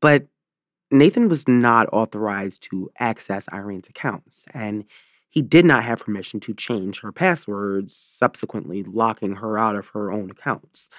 But 0.00 0.26
Nathan 0.92 1.30
was 1.30 1.48
not 1.48 1.88
authorized 1.90 2.62
to 2.70 2.90
access 2.98 3.48
Irene's 3.50 3.88
accounts, 3.88 4.44
and 4.52 4.84
he 5.30 5.40
did 5.40 5.64
not 5.64 5.84
have 5.84 6.04
permission 6.04 6.38
to 6.40 6.52
change 6.52 7.00
her 7.00 7.10
passwords, 7.10 7.96
subsequently 7.96 8.82
locking 8.82 9.36
her 9.36 9.56
out 9.56 9.74
of 9.74 9.88
her 9.88 10.12
own 10.12 10.30
accounts. 10.30 10.90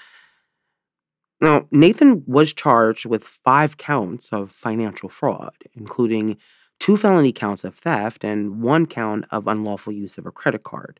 Now, 1.39 1.67
Nathan 1.69 2.23
was 2.25 2.53
charged 2.53 3.05
with 3.05 3.23
five 3.23 3.77
counts 3.77 4.33
of 4.33 4.49
financial 4.49 5.09
fraud, 5.09 5.55
including 5.75 6.37
two 6.79 6.97
felony 6.97 7.31
counts 7.31 7.63
of 7.63 7.75
theft 7.75 8.23
and 8.23 8.61
one 8.63 8.87
count 8.87 9.25
of 9.29 9.47
unlawful 9.47 9.93
use 9.93 10.17
of 10.17 10.25
a 10.25 10.31
credit 10.31 10.63
card. 10.63 10.99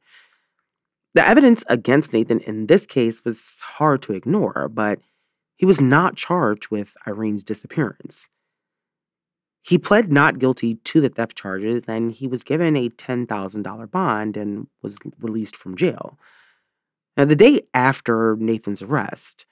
The 1.16 1.28
evidence 1.28 1.64
against 1.68 2.14
Nathan 2.14 2.42
in 2.42 2.68
this 2.68 2.86
case 2.86 3.26
was 3.26 3.60
hard 3.64 4.04
to 4.04 4.14
ignore, 4.14 4.70
but 4.70 5.00
he 5.56 5.66
was 5.66 5.82
not 5.82 6.16
charged 6.16 6.70
with 6.70 6.96
Irene's 7.08 7.44
disappearance. 7.44 8.30
He 9.63 9.78
pled 9.78 10.12
not 10.12 10.39
guilty 10.39 10.76
to 10.76 10.99
the 10.99 11.10
theft 11.10 11.38
charges 11.38 11.86
and 11.88 12.12
he 12.12 12.28
was 12.28 12.43
given 12.43 12.76
a 12.76 12.89
$10,000 12.89 13.91
bond 13.91 14.36
and 14.36 14.67
was 14.82 14.97
released 15.19 15.56
from 15.56 15.78
jail. 15.78 16.19
Now, 17.15 17.26
the 17.26 17.36
day 17.36 17.62
after 17.73 18.36
Nathan's 18.38 18.82
arrest, 18.82 19.45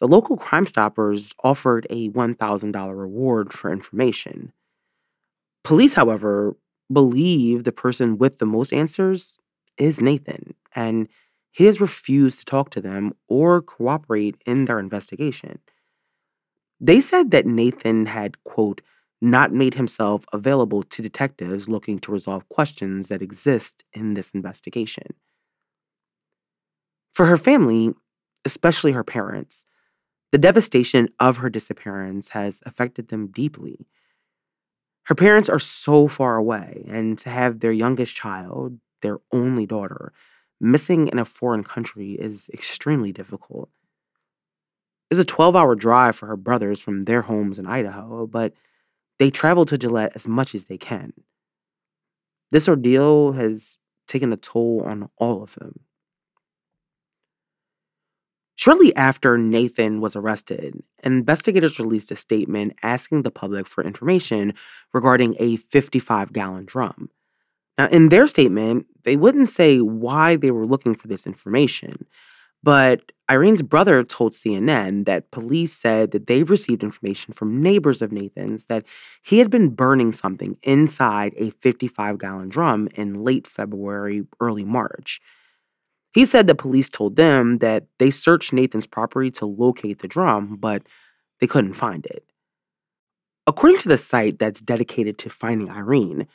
the 0.00 0.08
local 0.08 0.36
Crime 0.36 0.66
Stoppers 0.66 1.32
offered 1.42 1.86
a 1.88 2.10
$1,000 2.10 2.98
reward 2.98 3.52
for 3.52 3.72
information. 3.72 4.52
Police, 5.62 5.94
however, 5.94 6.56
believe 6.92 7.64
the 7.64 7.72
person 7.72 8.18
with 8.18 8.38
the 8.38 8.46
most 8.46 8.72
answers 8.72 9.40
is 9.78 10.02
Nathan, 10.02 10.54
and 10.74 11.08
he 11.52 11.64
has 11.64 11.80
refused 11.80 12.40
to 12.40 12.44
talk 12.44 12.68
to 12.70 12.80
them 12.80 13.12
or 13.28 13.62
cooperate 13.62 14.36
in 14.44 14.66
their 14.66 14.78
investigation. 14.78 15.60
They 16.80 17.00
said 17.00 17.30
that 17.30 17.46
Nathan 17.46 18.06
had, 18.06 18.42
quote, 18.44 18.82
not 19.24 19.52
made 19.52 19.74
himself 19.74 20.24
available 20.32 20.82
to 20.82 21.02
detectives 21.02 21.68
looking 21.68 21.98
to 21.98 22.12
resolve 22.12 22.48
questions 22.48 23.08
that 23.08 23.22
exist 23.22 23.82
in 23.92 24.14
this 24.14 24.30
investigation. 24.30 25.14
For 27.12 27.26
her 27.26 27.38
family, 27.38 27.94
especially 28.44 28.92
her 28.92 29.04
parents, 29.04 29.64
the 30.30 30.38
devastation 30.38 31.08
of 31.20 31.38
her 31.38 31.48
disappearance 31.48 32.30
has 32.30 32.60
affected 32.66 33.08
them 33.08 33.28
deeply. 33.28 33.86
Her 35.04 35.14
parents 35.14 35.48
are 35.48 35.58
so 35.58 36.08
far 36.08 36.36
away, 36.36 36.84
and 36.88 37.16
to 37.18 37.30
have 37.30 37.60
their 37.60 37.72
youngest 37.72 38.14
child, 38.14 38.78
their 39.00 39.20
only 39.32 39.64
daughter, 39.64 40.12
missing 40.60 41.08
in 41.08 41.18
a 41.18 41.24
foreign 41.24 41.64
country 41.64 42.12
is 42.12 42.50
extremely 42.52 43.12
difficult. 43.12 43.70
It's 45.10 45.20
a 45.20 45.24
12 45.24 45.54
hour 45.54 45.74
drive 45.74 46.16
for 46.16 46.26
her 46.26 46.36
brothers 46.36 46.80
from 46.80 47.04
their 47.04 47.22
homes 47.22 47.58
in 47.58 47.66
Idaho, 47.66 48.26
but 48.26 48.54
they 49.18 49.30
travel 49.30 49.66
to 49.66 49.78
Gillette 49.78 50.12
as 50.14 50.26
much 50.26 50.54
as 50.54 50.64
they 50.64 50.78
can. 50.78 51.12
This 52.50 52.68
ordeal 52.68 53.32
has 53.32 53.78
taken 54.06 54.32
a 54.32 54.36
toll 54.36 54.82
on 54.84 55.08
all 55.16 55.42
of 55.42 55.54
them. 55.54 55.80
Shortly 58.56 58.94
after 58.94 59.36
Nathan 59.36 60.00
was 60.00 60.14
arrested, 60.14 60.80
investigators 61.02 61.80
released 61.80 62.12
a 62.12 62.16
statement 62.16 62.74
asking 62.82 63.22
the 63.22 63.30
public 63.30 63.66
for 63.66 63.82
information 63.82 64.54
regarding 64.92 65.34
a 65.38 65.56
55 65.56 66.32
gallon 66.32 66.64
drum. 66.64 67.10
Now, 67.76 67.88
in 67.88 68.08
their 68.08 68.28
statement, 68.28 68.86
they 69.02 69.16
wouldn't 69.16 69.48
say 69.48 69.80
why 69.80 70.36
they 70.36 70.52
were 70.52 70.66
looking 70.66 70.94
for 70.94 71.08
this 71.08 71.26
information, 71.26 72.06
but 72.64 73.12
Irene's 73.28 73.60
brother 73.60 74.02
told 74.02 74.32
CNN 74.32 75.04
that 75.04 75.30
police 75.30 75.72
said 75.74 76.12
that 76.12 76.26
they've 76.26 76.48
received 76.48 76.82
information 76.82 77.34
from 77.34 77.60
neighbors 77.60 78.00
of 78.00 78.10
Nathan's 78.10 78.66
that 78.66 78.84
he 79.22 79.38
had 79.38 79.50
been 79.50 79.74
burning 79.74 80.12
something 80.14 80.56
inside 80.62 81.34
a 81.36 81.50
55 81.50 82.18
gallon 82.18 82.48
drum 82.48 82.88
in 82.94 83.22
late 83.22 83.46
February, 83.46 84.24
early 84.40 84.64
March. 84.64 85.20
He 86.14 86.24
said 86.24 86.46
the 86.46 86.54
police 86.54 86.88
told 86.88 87.16
them 87.16 87.58
that 87.58 87.84
they 87.98 88.10
searched 88.10 88.54
Nathan's 88.54 88.86
property 88.86 89.30
to 89.32 89.46
locate 89.46 89.98
the 89.98 90.08
drum, 90.08 90.56
but 90.56 90.86
they 91.40 91.46
couldn't 91.46 91.74
find 91.74 92.06
it. 92.06 92.24
According 93.46 93.78
to 93.80 93.88
the 93.88 93.98
site 93.98 94.38
that's 94.38 94.62
dedicated 94.62 95.18
to 95.18 95.28
finding 95.28 95.68
Irene, 95.70 96.26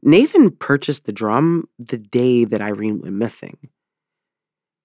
Nathan 0.00 0.52
purchased 0.52 1.06
the 1.06 1.12
drum 1.12 1.68
the 1.76 1.98
day 1.98 2.44
that 2.44 2.62
Irene 2.62 3.00
went 3.00 3.16
missing. 3.16 3.58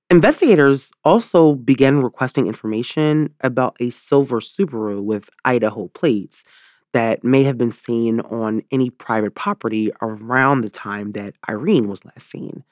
Investigators 0.10 0.92
also 1.04 1.56
began 1.56 2.02
requesting 2.02 2.48
information 2.48 3.34
about 3.42 3.76
a 3.82 3.90
silver 3.90 4.40
Subaru 4.40 5.04
with 5.04 5.30
Idaho 5.44 5.90
plates 5.90 6.46
that 6.94 7.26
may 7.26 7.44
have 7.44 7.58
been 7.58 7.72
seen 7.72 8.22
on 8.22 8.62
any 8.72 8.90
private 8.90 9.36
property 9.36 9.92
around 10.02 10.62
the 10.62 10.70
time 10.70 11.12
that 11.12 11.34
Irene 11.50 11.90
was 11.90 12.06
last 12.06 12.30
seen. 12.30 12.64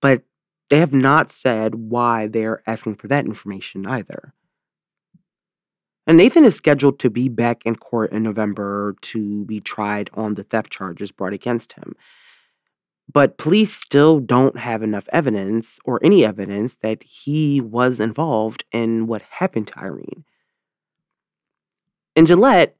But 0.00 0.22
they 0.70 0.78
have 0.78 0.94
not 0.94 1.30
said 1.30 1.74
why 1.74 2.26
they're 2.26 2.62
asking 2.66 2.94
for 2.94 3.08
that 3.08 3.26
information 3.26 3.86
either. 3.86 4.32
And 6.06 6.16
Nathan 6.16 6.44
is 6.44 6.56
scheduled 6.56 6.98
to 7.00 7.10
be 7.10 7.28
back 7.28 7.66
in 7.66 7.76
court 7.76 8.12
in 8.12 8.22
November 8.22 8.96
to 9.02 9.44
be 9.44 9.60
tried 9.60 10.08
on 10.14 10.34
the 10.34 10.42
theft 10.42 10.72
charges 10.72 11.12
brought 11.12 11.34
against 11.34 11.74
him. 11.74 11.94
But 13.10 13.38
police 13.38 13.74
still 13.74 14.20
don't 14.20 14.58
have 14.58 14.82
enough 14.82 15.08
evidence 15.12 15.78
or 15.84 16.00
any 16.02 16.24
evidence 16.24 16.76
that 16.76 17.02
he 17.02 17.60
was 17.60 18.00
involved 18.00 18.64
in 18.72 19.06
what 19.06 19.22
happened 19.22 19.68
to 19.68 19.78
Irene. 19.78 20.24
In 22.14 22.26
Gillette, 22.26 22.76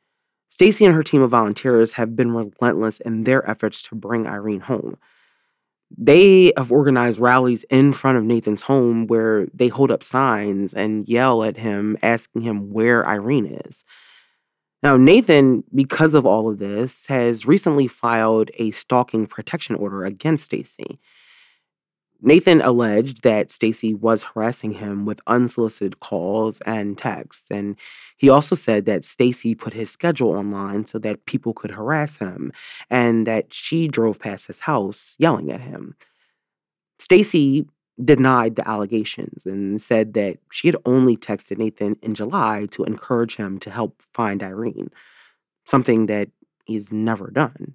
Stacy 0.48 0.84
and 0.84 0.94
her 0.94 1.02
team 1.02 1.22
of 1.22 1.30
volunteers 1.30 1.92
have 1.92 2.14
been 2.14 2.32
relentless 2.32 3.00
in 3.00 3.24
their 3.24 3.48
efforts 3.48 3.88
to 3.88 3.94
bring 3.94 4.26
Irene 4.26 4.60
home. 4.60 4.96
They 5.96 6.52
have 6.56 6.72
organized 6.72 7.18
rallies 7.18 7.64
in 7.64 7.92
front 7.92 8.18
of 8.18 8.24
Nathan's 8.24 8.62
home 8.62 9.06
where 9.06 9.46
they 9.54 9.68
hold 9.68 9.90
up 9.90 10.02
signs 10.02 10.74
and 10.74 11.08
yell 11.08 11.42
at 11.42 11.56
him, 11.56 11.96
asking 12.02 12.42
him 12.42 12.70
where 12.70 13.06
Irene 13.06 13.46
is. 13.46 13.84
Now, 14.82 14.96
Nathan, 14.96 15.62
because 15.72 16.12
of 16.12 16.26
all 16.26 16.48
of 16.50 16.58
this, 16.58 17.06
has 17.06 17.46
recently 17.46 17.86
filed 17.86 18.50
a 18.56 18.72
stalking 18.72 19.26
protection 19.28 19.76
order 19.76 20.04
against 20.04 20.46
Stacy. 20.46 20.98
Nathan 22.20 22.60
alleged 22.60 23.22
that 23.22 23.50
Stacy 23.50 23.94
was 23.94 24.22
harassing 24.22 24.72
him 24.72 25.04
with 25.04 25.20
unsolicited 25.26 25.98
calls 26.00 26.60
and 26.62 26.96
texts, 26.96 27.50
and 27.50 27.76
he 28.16 28.28
also 28.28 28.54
said 28.54 28.86
that 28.86 29.04
Stacy 29.04 29.54
put 29.56 29.72
his 29.72 29.90
schedule 29.90 30.30
online 30.30 30.86
so 30.86 30.98
that 31.00 31.26
people 31.26 31.52
could 31.52 31.72
harass 31.72 32.18
him 32.18 32.52
and 32.90 33.26
that 33.26 33.52
she 33.52 33.88
drove 33.88 34.20
past 34.20 34.46
his 34.46 34.60
house 34.60 35.16
yelling 35.18 35.50
at 35.50 35.60
him. 35.60 35.96
Stacy 37.00 37.66
denied 38.02 38.56
the 38.56 38.66
allegations 38.68 39.46
and 39.46 39.80
said 39.80 40.14
that 40.14 40.38
she 40.50 40.68
had 40.68 40.76
only 40.84 41.16
texted 41.16 41.58
Nathan 41.58 41.96
in 42.02 42.14
July 42.14 42.66
to 42.70 42.84
encourage 42.84 43.36
him 43.36 43.58
to 43.60 43.70
help 43.70 44.00
find 44.12 44.42
Irene, 44.42 44.90
something 45.66 46.06
that 46.06 46.30
he's 46.64 46.92
never 46.92 47.30
done. 47.30 47.74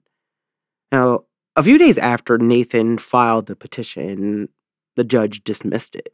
Now, 0.91 1.25
a 1.56 1.63
few 1.63 1.77
days 1.77 1.97
after 1.97 2.38
Nathan 2.38 2.97
filed 2.97 3.47
the 3.47 3.56
petition, 3.56 4.49
the 4.95 5.03
judge 5.03 5.43
dismissed 5.43 5.95
it. 5.95 6.13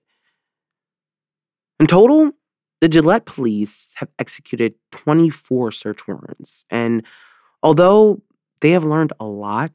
In 1.80 1.88
total, 1.88 2.32
the 2.82 2.90
Gillette 2.90 3.26
police 3.26 3.94
have 3.98 4.10
executed 4.20 4.76
24 4.92 5.72
search 5.72 6.08
warrants, 6.08 6.66
and 6.70 7.04
although 7.62 8.22
they 8.60 8.72
have 8.72 8.84
learned 8.84 9.14
a 9.20 9.26
lot, 9.26 9.72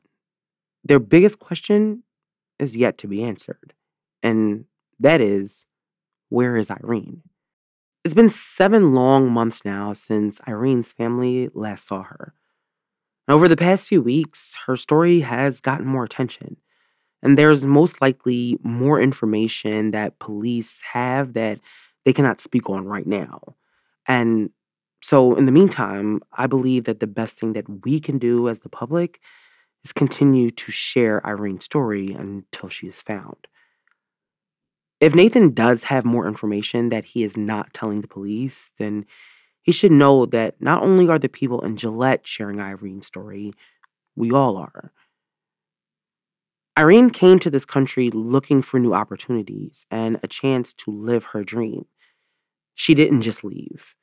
their 0.85 0.99
biggest 0.99 1.39
question 1.39 2.03
is 2.59 2.77
yet 2.77 2.99
to 2.99 3.07
be 3.07 3.23
answered. 3.23 3.75
And 4.23 4.65
that 5.01 5.21
is, 5.21 5.67
where 6.29 6.57
is 6.57 6.71
Irene? 6.71 7.23
It's 8.05 8.15
been 8.15 8.29
seven 8.29 8.95
long 8.95 9.31
months 9.31 9.65
now 9.65 9.93
since 9.93 10.41
Irene's 10.47 10.93
family 10.93 11.51
last 11.55 11.87
saw 11.87 12.03
her. 12.05 12.33
Over 13.29 13.49
the 13.49 13.57
past 13.57 13.89
few 13.89 14.01
weeks, 14.01 14.57
her 14.67 14.77
story 14.77 15.21
has 15.21 15.61
gotten 15.61 15.87
more 15.87 16.05
attention. 16.05 16.57
And 17.23 17.37
there's 17.37 17.67
most 17.67 18.01
likely 18.01 18.59
more 18.63 19.01
information 19.01 19.91
that 19.91 20.19
police 20.19 20.81
have 20.93 21.35
that 21.35 21.61
they 22.05 22.13
cannot 22.13 22.41
speak 22.41 22.71
on 22.71 22.87
right 22.87 23.07
now. 23.07 23.57
And 24.07 24.51
so, 25.03 25.35
in 25.35 25.47
the 25.47 25.53
meantime, 25.53 26.21
I 26.33 26.47
believe 26.47 26.85
that 26.85 27.01
the 27.01 27.07
best 27.07 27.39
thing 27.39 27.53
that 27.53 27.85
we 27.85 28.01
can 28.01 28.19
do 28.19 28.49
as 28.49 28.61
the 28.61 28.69
public 28.69 29.21
is 29.85 29.93
continue 29.93 30.51
to 30.51 30.73
share 30.73 31.25
Irene's 31.27 31.65
story 31.65 32.13
until 32.13 32.69
she 32.69 32.87
is 32.89 33.01
found. 33.03 33.47
If 35.01 35.15
Nathan 35.15 35.55
does 35.55 35.85
have 35.85 36.05
more 36.05 36.27
information 36.27 36.89
that 36.89 37.05
he 37.05 37.23
is 37.23 37.37
not 37.37 37.73
telling 37.73 38.01
the 38.01 38.09
police, 38.09 38.73
then 38.79 39.07
he 39.63 39.71
should 39.71 39.93
know 39.93 40.27
that 40.27 40.61
not 40.61 40.83
only 40.83 41.09
are 41.09 41.19
the 41.19 41.29
people 41.29 41.61
in 41.61 41.77
Gillette 41.77 42.27
sharing 42.27 42.61
Irene's 42.61 43.07
story, 43.07 43.53
we 44.17 44.33
all 44.33 44.57
are. 44.57 44.93
Irene 46.77 47.11
came 47.11 47.39
to 47.41 47.51
this 47.51 47.65
country 47.65 48.11
looking 48.11 48.63
for 48.63 48.79
new 48.79 48.95
opportunities 48.95 49.87
and 49.91 50.19
a 50.23 50.29
chance 50.29 50.73
to 50.73 50.91
live 50.91 51.27
her 51.27 51.45
dream. 51.45 51.87
She 52.75 52.95
didn't 52.95 53.23
just 53.23 53.45
leave, 53.45 53.97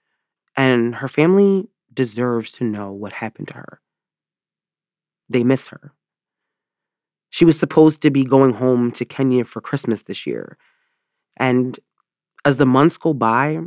and 0.58 0.96
her 0.96 1.08
family 1.08 1.70
deserves 1.94 2.52
to 2.54 2.66
know 2.66 2.92
what 2.92 3.14
happened 3.14 3.48
to 3.50 3.56
her. 3.56 3.82
They 5.30 5.44
miss 5.44 5.70
her. 5.70 5.94
She 7.30 7.46
was 7.46 7.60
supposed 7.60 8.02
to 8.02 8.12
be 8.12 8.24
going 8.24 8.54
home 8.54 8.92
to 8.94 9.06
Kenya 9.06 9.46
for 9.46 9.62
Christmas 9.62 10.04
this 10.04 10.28
year. 10.28 10.58
And 11.38 11.78
as 12.44 12.58
the 12.58 12.66
months 12.66 12.98
go 12.98 13.14
by, 13.14 13.60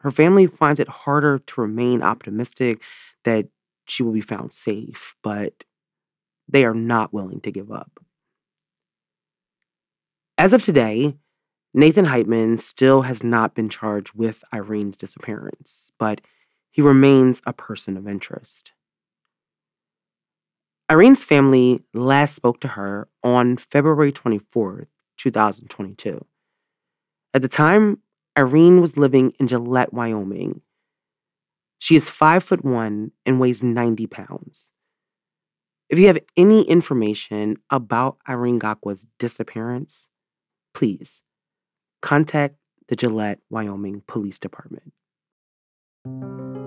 her 0.00 0.10
family 0.10 0.46
finds 0.46 0.80
it 0.80 0.88
harder 0.88 1.38
to 1.38 1.60
remain 1.60 2.02
optimistic 2.02 2.82
that 3.24 3.48
she 3.86 4.02
will 4.02 4.12
be 4.12 4.20
found 4.20 4.52
safe, 4.52 5.16
but 5.22 5.64
they 6.48 6.64
are 6.64 6.74
not 6.74 7.12
willing 7.12 7.40
to 7.40 7.52
give 7.52 7.70
up. 7.70 8.00
As 10.38 10.52
of 10.52 10.64
today, 10.64 11.16
Nathan 11.74 12.06
Heitman 12.06 12.58
still 12.58 13.02
has 13.02 13.22
not 13.22 13.54
been 13.54 13.68
charged 13.68 14.12
with 14.14 14.44
Irene's 14.52 14.96
disappearance, 14.96 15.92
but 15.98 16.20
he 16.70 16.82
remains 16.82 17.40
a 17.46 17.52
person 17.52 17.96
of 17.96 18.08
interest. 18.08 18.72
Irene's 20.90 21.24
family 21.24 21.82
last 21.94 22.34
spoke 22.34 22.60
to 22.60 22.68
her 22.68 23.08
on 23.22 23.56
February 23.56 24.12
24th, 24.12 24.88
2022. 25.16 26.26
At 27.34 27.42
the 27.42 27.48
time, 27.48 27.98
Irene 28.36 28.80
was 28.80 28.96
living 28.96 29.32
in 29.40 29.46
Gillette, 29.46 29.92
Wyoming. 29.92 30.60
She 31.78 31.96
is 31.96 32.08
five 32.08 32.44
foot 32.44 32.64
one 32.64 33.12
and 33.26 33.40
weighs 33.40 33.62
90 33.62 34.06
pounds. 34.06 34.72
If 35.88 35.98
you 35.98 36.06
have 36.06 36.18
any 36.36 36.62
information 36.62 37.56
about 37.70 38.18
Irene 38.28 38.60
Gakwa's 38.60 39.06
disappearance, 39.18 40.08
please 40.74 41.22
contact 42.00 42.56
the 42.88 42.96
Gillette, 42.96 43.40
Wyoming 43.50 44.02
Police 44.06 44.38
Department. 44.38 44.92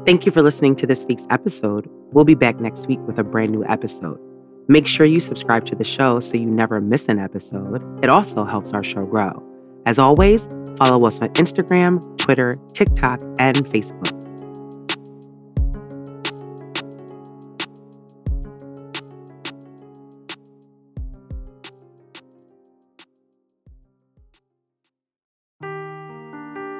Thank 0.05 0.25
you 0.25 0.31
for 0.31 0.41
listening 0.41 0.75
to 0.77 0.87
this 0.87 1.05
week's 1.07 1.25
episode. 1.29 1.89
We'll 2.11 2.25
be 2.25 2.35
back 2.35 2.59
next 2.59 2.87
week 2.87 2.99
with 3.07 3.17
a 3.17 3.23
brand 3.23 3.51
new 3.51 3.65
episode. 3.65 4.19
Make 4.67 4.87
sure 4.87 5.05
you 5.05 5.19
subscribe 5.19 5.65
to 5.65 5.75
the 5.75 5.83
show 5.83 6.19
so 6.19 6.37
you 6.37 6.45
never 6.45 6.79
miss 6.79 7.07
an 7.07 7.19
episode. 7.19 7.83
It 8.03 8.09
also 8.09 8.45
helps 8.45 8.73
our 8.73 8.83
show 8.83 9.05
grow. 9.05 9.43
As 9.85 9.99
always, 9.99 10.47
follow 10.77 11.05
us 11.05 11.21
on 11.21 11.29
Instagram, 11.29 12.17
Twitter, 12.17 12.55
TikTok, 12.73 13.21
and 13.37 13.57
Facebook. 13.57 14.11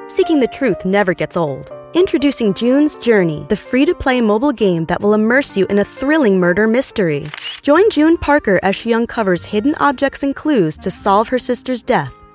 Seeking 0.09 0.39
the 0.39 0.47
truth 0.47 0.85
never 0.85 1.13
gets 1.13 1.37
old. 1.37 1.71
Introducing 1.93 2.53
June's 2.55 2.95
Journey, 2.95 3.45
the 3.49 3.55
free 3.55 3.85
to 3.85 3.93
play 3.93 4.19
mobile 4.19 4.51
game 4.51 4.85
that 4.85 4.99
will 4.99 5.13
immerse 5.13 5.55
you 5.55 5.65
in 5.67 5.79
a 5.79 5.85
thrilling 5.85 6.39
murder 6.39 6.67
mystery. 6.67 7.27
Join 7.61 7.89
June 7.89 8.17
Parker 8.17 8.59
as 8.63 8.75
she 8.75 8.93
uncovers 8.93 9.45
hidden 9.45 9.75
objects 9.75 10.23
and 10.23 10.35
clues 10.35 10.77
to 10.77 10.89
solve 10.89 11.27
her 11.29 11.39
sister's 11.39 11.83
death 11.83 12.24